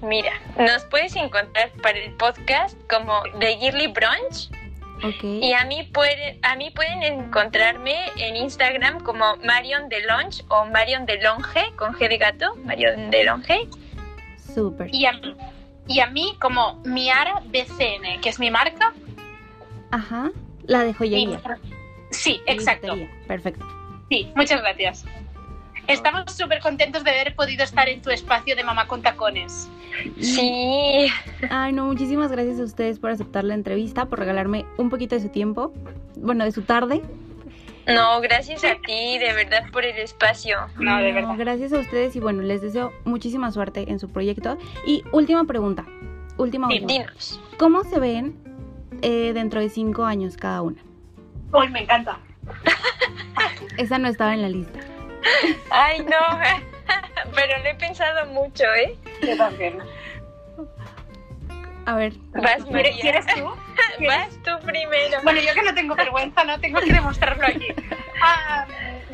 Mira, 0.02 0.32
nos 0.58 0.84
puedes 0.84 1.16
encontrar 1.16 1.70
para 1.82 1.98
el 1.98 2.12
podcast 2.14 2.76
como 2.90 3.22
The 3.38 3.58
Yearly 3.58 3.86
Brunch 3.88 4.50
Ok. 5.04 5.24
y 5.24 5.52
a 5.54 5.64
mí, 5.64 5.88
puede, 5.92 6.38
a 6.42 6.56
mí 6.56 6.70
pueden 6.70 7.02
encontrarme 7.02 7.94
en 8.16 8.36
Instagram 8.36 9.00
como 9.00 9.36
Marion 9.38 9.88
de 9.88 10.00
Lunch 10.02 10.44
o 10.48 10.66
Marion 10.66 11.06
de 11.06 11.20
Longe 11.22 11.72
con 11.76 11.94
G 11.94 12.08
de 12.08 12.18
gato, 12.18 12.54
Marion 12.64 13.10
de 13.10 13.24
Longe. 13.24 13.68
Súper. 14.54 14.94
Y 14.94 15.06
a, 15.06 15.12
mí- 15.12 15.34
y 15.86 16.00
a 16.00 16.06
mí 16.06 16.34
como 16.40 16.80
Miara 16.84 17.40
BCN, 17.46 18.20
que 18.20 18.28
es 18.28 18.38
mi 18.38 18.50
marca. 18.50 18.92
Ajá. 19.90 20.30
La 20.66 20.84
de 20.84 20.90
y- 20.90 20.94
joyería. 20.94 21.40
sí, 22.10 22.40
exacto. 22.46 22.94
Perfecto. 23.26 23.66
Sí, 24.10 24.30
muchas 24.36 24.60
gracias. 24.60 25.04
Estamos 25.88 26.30
súper 26.32 26.60
contentos 26.60 27.02
de 27.02 27.10
haber 27.10 27.34
podido 27.34 27.64
estar 27.64 27.88
en 27.88 28.00
tu 28.02 28.10
espacio 28.10 28.54
de 28.54 28.62
Mamá 28.62 28.86
con 28.86 29.02
Tacones. 29.02 29.68
Sí, 30.20 31.06
Ay, 31.50 31.72
no, 31.72 31.86
muchísimas 31.86 32.30
gracias 32.30 32.60
a 32.60 32.62
ustedes 32.62 32.98
por 33.00 33.10
aceptar 33.10 33.42
la 33.44 33.54
entrevista, 33.54 34.06
por 34.06 34.20
regalarme 34.20 34.64
un 34.78 34.88
poquito 34.90 35.16
de 35.16 35.20
su 35.22 35.28
tiempo, 35.28 35.72
bueno, 36.16 36.44
de 36.44 36.52
su 36.52 36.62
tarde. 36.62 37.02
No, 37.86 38.20
gracias 38.20 38.64
a 38.64 38.74
ti, 38.76 39.18
de 39.18 39.32
verdad, 39.32 39.64
por 39.72 39.84
el 39.84 39.96
espacio. 39.98 40.56
No, 40.78 40.98
de 40.98 41.12
verdad. 41.12 41.34
Gracias 41.36 41.72
a 41.72 41.78
ustedes 41.78 42.14
y 42.16 42.20
bueno, 42.20 42.42
les 42.42 42.62
deseo 42.62 42.92
muchísima 43.04 43.50
suerte 43.50 43.90
en 43.90 43.98
su 43.98 44.08
proyecto. 44.10 44.58
Y 44.86 45.04
última 45.12 45.44
pregunta, 45.44 45.84
última, 46.36 46.68
Sí. 46.68 46.80
Dinos. 46.86 47.40
¿Cómo 47.58 47.84
se 47.84 47.98
ven 47.98 48.36
eh, 49.02 49.32
dentro 49.34 49.60
de 49.60 49.68
cinco 49.68 50.04
años 50.04 50.36
cada 50.36 50.62
una? 50.62 50.82
Hoy 51.52 51.68
me 51.68 51.82
encanta. 51.82 52.18
Esa 53.78 53.98
no 53.98 54.08
estaba 54.08 54.34
en 54.34 54.42
la 54.42 54.48
lista. 54.48 54.78
Ay, 55.70 56.00
no, 56.00 56.38
pero 57.34 57.58
lo 57.62 57.68
he 57.70 57.74
pensado 57.74 58.26
mucho, 58.32 58.64
¿eh? 58.64 58.96
Yo 59.26 59.36
también. 59.36 59.78
A 61.86 61.94
ver, 61.96 62.12
Vas, 62.32 62.62
¿Quieres, 62.64 62.70
María. 62.70 63.00
quieres 63.00 63.26
tú? 63.26 63.44
Vas 64.06 64.28
tú 64.44 64.66
primero. 64.66 65.18
Bueno, 65.24 65.40
yo 65.40 65.52
que 65.54 65.62
no 65.62 65.74
tengo 65.74 65.94
vergüenza, 65.94 66.44
no 66.44 66.58
tengo 66.60 66.80
que 66.80 66.92
demostrarlo 66.92 67.46
aquí. 67.46 67.66
Ah, 68.22 68.66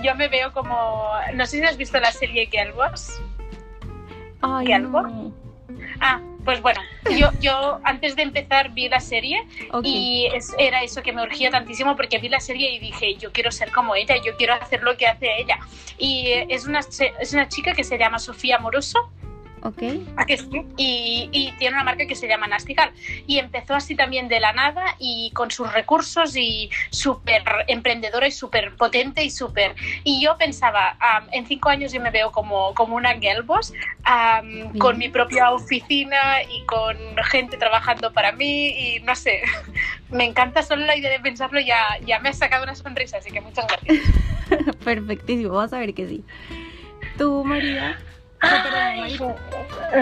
yo 0.03 0.15
me 0.15 0.29
veo 0.29 0.53
como. 0.53 1.11
No 1.35 1.47
sé 1.47 1.59
si 1.59 1.65
has 1.65 1.77
visto 1.77 1.99
la 1.99 2.13
serie 2.13 2.47
Girl 2.51 2.73
Boss. 2.73 3.21
ay, 4.43 4.67
¿Qué 4.67 4.75
algo? 4.75 5.03
no. 5.03 5.33
Ah, 6.01 6.21
pues 6.45 6.63
bueno, 6.63 6.81
yo, 7.19 7.31
yo 7.41 7.81
antes 7.85 8.17
de 8.17 8.23
empezar 8.23 8.71
vi 8.71 8.89
la 8.89 9.01
serie 9.01 9.43
Ok. 9.73 9.83
y 9.85 10.27
es- 10.33 10.55
era 10.59 10.83
eso 10.83 11.03
que 11.03 11.13
me 11.13 11.23
urgía 11.23 11.51
tantísimo 11.51 11.97
porque 11.97 12.19
vi 12.19 12.29
la 12.29 12.41
serie 12.41 12.71
y 12.73 12.79
dije, 12.79 13.17
yo 13.17 13.33
quiero 13.33 13.51
ser 13.51 13.71
como 13.73 13.95
ella, 13.95 14.17
yo 14.25 14.37
quiero 14.37 14.55
hacer 14.55 14.83
lo 14.83 14.97
que 14.97 15.07
hace 15.07 15.41
ella. 15.41 15.59
Y 15.99 16.31
es 16.49 16.67
una, 16.67 16.81
es 16.81 17.33
una 17.33 17.49
chica 17.49 17.73
que 17.75 17.85
se 17.85 17.99
llama 17.99 18.19
Sofía 18.19 18.59
Moroso 18.59 19.11
Ok. 19.63 19.83
¿A 20.17 20.25
que 20.25 20.37
sí? 20.37 20.65
y, 20.77 21.29
y 21.33 21.53
tiene 21.59 21.75
una 21.75 21.85
marca 21.85 22.07
que 22.07 22.15
se 22.15 22.29
llama 22.29 22.47
Nastigal. 22.47 22.93
Y 23.27 23.39
empezó 23.39 23.75
así 23.75 23.95
también 23.95 24.29
de 24.29 24.41
la 24.41 24.53
nada 24.53 24.85
y 24.99 25.31
con 25.35 25.51
sus 25.51 25.73
recursos 25.73 26.37
y 26.37 26.71
súper 26.91 27.43
emprendedora 27.67 28.27
y 28.27 28.33
súper 28.33 28.75
potente 28.77 29.23
y 29.23 29.31
súper... 29.31 29.75
Y 30.05 30.23
yo 30.23 30.37
pensaba, 30.39 30.97
en 31.33 31.47
cinco 31.47 31.69
años 31.69 31.93
yo 31.93 32.01
me 32.01 32.11
veo 32.11 32.31
como, 32.33 32.75
como 32.75 32.97
una 32.97 33.11
am, 34.05 34.49
Bien. 34.49 34.79
con 34.79 34.99
mi 34.99 35.09
propia 35.09 35.51
oficina 35.51 36.43
y 36.43 36.65
con 36.67 36.97
gente 37.31 37.57
trabajando 37.57 38.13
para 38.13 38.33
mí 38.33 38.69
y 38.69 39.01
no 39.01 39.15
sé, 39.15 39.43
me 40.11 40.25
encanta 40.25 40.63
solo 40.63 40.85
la 40.87 40.97
idea 40.97 41.11
de 41.11 41.21
pensarlo, 41.21 41.61
ya, 41.61 41.99
ya 42.07 42.19
me 42.21 42.31
ha 42.31 42.33
sacado 42.33 42.65
una 42.65 42.75
sonrisa, 42.75 43.19
así 43.19 43.31
que 43.31 43.41
muchas 43.41 43.67
gracias. 43.67 44.77
Perfectísimo, 44.85 45.55
vas 45.55 45.73
a 45.73 45.79
ver 45.79 45.95
que 45.95 46.09
sí. 46.09 46.25
¿Tú, 47.17 47.45
María? 47.45 47.99
Ay, 48.41 49.19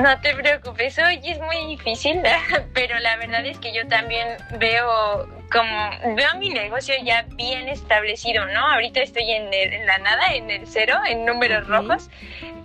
no 0.03 0.21
te 0.21 0.35
preocupes, 0.35 0.99
hoy 0.99 1.21
es 1.25 1.39
muy 1.41 1.67
difícil, 1.67 2.21
pero 2.75 2.99
la 2.99 3.17
verdad 3.17 3.45
es 3.47 3.59
que 3.59 3.73
yo 3.73 3.87
también 3.89 4.37
veo 4.59 5.27
como 5.51 5.91
veo 6.17 6.35
mi 6.39 6.51
negocio 6.51 6.95
ya 7.03 7.23
bien 7.35 7.69
establecido, 7.69 8.45
¿no? 8.47 8.67
Ahorita 8.73 9.01
estoy 9.01 9.31
en, 9.31 9.53
el- 9.55 9.73
en 9.73 9.87
la 9.87 9.99
nada, 9.99 10.35
en 10.35 10.51
el 10.51 10.67
cero, 10.67 10.99
en 11.09 11.25
números 11.25 11.67
rojos, 11.67 12.11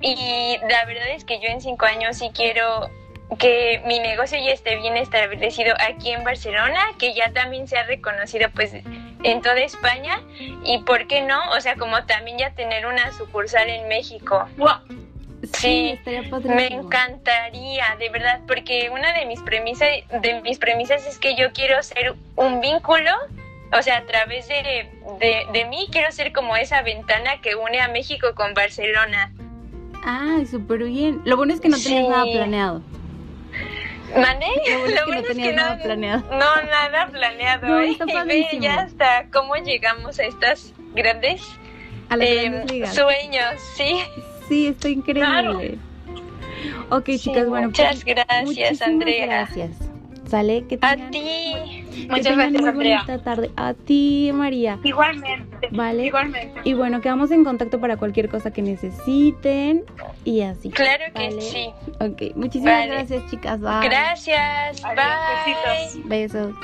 y 0.02 0.58
la 0.70 0.84
verdad 0.86 1.10
es 1.10 1.24
que 1.26 1.40
yo 1.40 1.48
en 1.48 1.62
cinco 1.62 1.86
años 1.86 2.18
sí 2.18 2.32
quiero 2.34 2.90
que 3.40 3.82
mi 3.86 4.00
negocio 4.00 4.38
ya 4.44 4.52
esté 4.52 4.76
bien 4.76 4.98
establecido 4.98 5.74
aquí 5.80 6.12
en 6.12 6.24
Barcelona, 6.26 6.82
que 7.00 7.14
ya 7.14 7.32
también 7.32 7.66
sea 7.68 7.84
reconocido 7.84 8.50
pues 8.54 8.74
en 9.24 9.42
toda 9.42 9.60
España 9.62 10.20
y 10.66 10.80
por 10.80 11.08
qué 11.08 11.22
no, 11.22 11.40
o 11.52 11.62
sea, 11.62 11.76
como 11.76 12.04
también 12.06 12.40
ya 12.40 12.50
tener 12.56 12.86
una 12.88 13.12
sucursal 13.14 13.70
en 13.70 13.88
México. 13.88 14.50
Sí, 15.54 16.00
Me 16.44 16.68
encantaría, 16.68 17.96
de 17.98 18.10
verdad, 18.10 18.42
porque 18.48 18.90
una 18.92 19.12
de 19.14 19.26
mis 19.26 19.42
premisas, 19.42 19.90
de 20.22 20.42
mis 20.42 20.60
premisas 20.60 21.06
es 21.08 21.18
que 21.18 21.36
yo 21.36 21.52
quiero 21.52 21.82
ser 21.82 22.14
un 22.36 22.62
vínculo, 22.62 23.12
o 23.72 23.82
sea, 23.82 23.98
a 23.98 24.06
través 24.06 24.48
de, 24.48 24.88
de, 25.20 25.48
de 25.52 25.66
mí 25.66 25.88
quiero 25.92 26.12
ser 26.12 26.32
como 26.32 26.56
esa 26.58 26.82
ventana 26.84 27.42
que 27.42 27.56
une 27.56 27.80
a 27.82 27.88
México 27.88 28.36
con 28.36 28.54
Barcelona. 28.54 29.32
Ay, 30.04 30.46
súper 30.46 30.84
bien. 30.84 31.22
Lo 31.26 31.38
bueno 31.38 31.54
es 31.54 31.62
que 31.62 31.70
no 31.70 31.78
tenías 31.78 32.04
Sí. 32.04 32.10
nada 32.10 32.24
planeado. 32.26 32.82
¿Mané? 34.16 34.48
Lo 34.70 34.80
bueno 34.80 34.96
es 34.96 35.04
que 35.06 35.16
no 35.16 35.22
tenías 35.24 35.56
nada 35.56 35.78
planeado. 35.82 36.24
No, 36.32 36.62
nada 36.64 37.08
planeado. 37.08 37.68
No, 37.68 37.80
¿eh? 37.80 37.92
está 37.92 38.06
Y 38.06 38.14
ve 38.28 38.48
ya 38.60 38.82
hasta 38.82 39.26
cómo 39.32 39.56
llegamos 39.56 40.20
a 40.20 40.24
estas 40.26 40.74
grandes, 40.94 41.42
A 42.10 42.16
eh, 42.18 42.50
grandes 42.50 42.94
sueños, 42.94 43.56
sí. 43.76 44.02
Sí, 44.52 44.68
está 44.68 44.90
increíble. 44.90 45.78
Ok, 46.90 47.06
Sí, 47.06 47.20
chicas, 47.20 47.48
bueno. 47.48 47.68
muchas 47.68 48.04
pues, 48.04 48.16
gracias, 48.18 48.82
Andrea. 48.82 49.26
Gracias. 49.26 49.72
¿Sale? 50.28 50.66
Que 50.68 50.78
A 50.82 50.96
tengan, 50.96 51.12
ti. 51.12 51.20
que 51.22 52.08
Muchas 52.10 52.36
gracias, 52.36 52.62
muy 52.62 52.70
Andrea. 52.70 53.04
bonita 53.06 53.24
tarde. 53.24 53.50
A 53.56 53.74
ti, 53.74 54.30
María. 54.34 54.78
Igualmente. 54.84 55.70
Vale. 55.72 56.06
Igualmente. 56.06 56.60
Y 56.66 56.74
bueno, 56.74 57.00
quedamos 57.00 57.32
en 57.32 57.46
contacto 57.46 57.80
para 57.80 57.96
cualquier 57.96 58.28
cosa 58.28 58.52
que 58.52 58.62
necesiten 58.62 59.86
y 60.26 60.42
así. 60.42 60.70
Claro 60.70 61.06
que 61.16 61.30
Vale. 61.30 61.42
sí. 61.42 61.70
Ok, 62.02 62.36
muchísimas 62.36 62.74
Vale. 62.74 62.88
gracias, 62.88 63.32
chicas. 63.32 63.58
Bye. 63.62 63.88
Gracias. 63.88 64.84
Adiós, 64.84 64.96
Bye. 64.98 65.86
besitos. 66.10 66.10
Besos. 66.10 66.56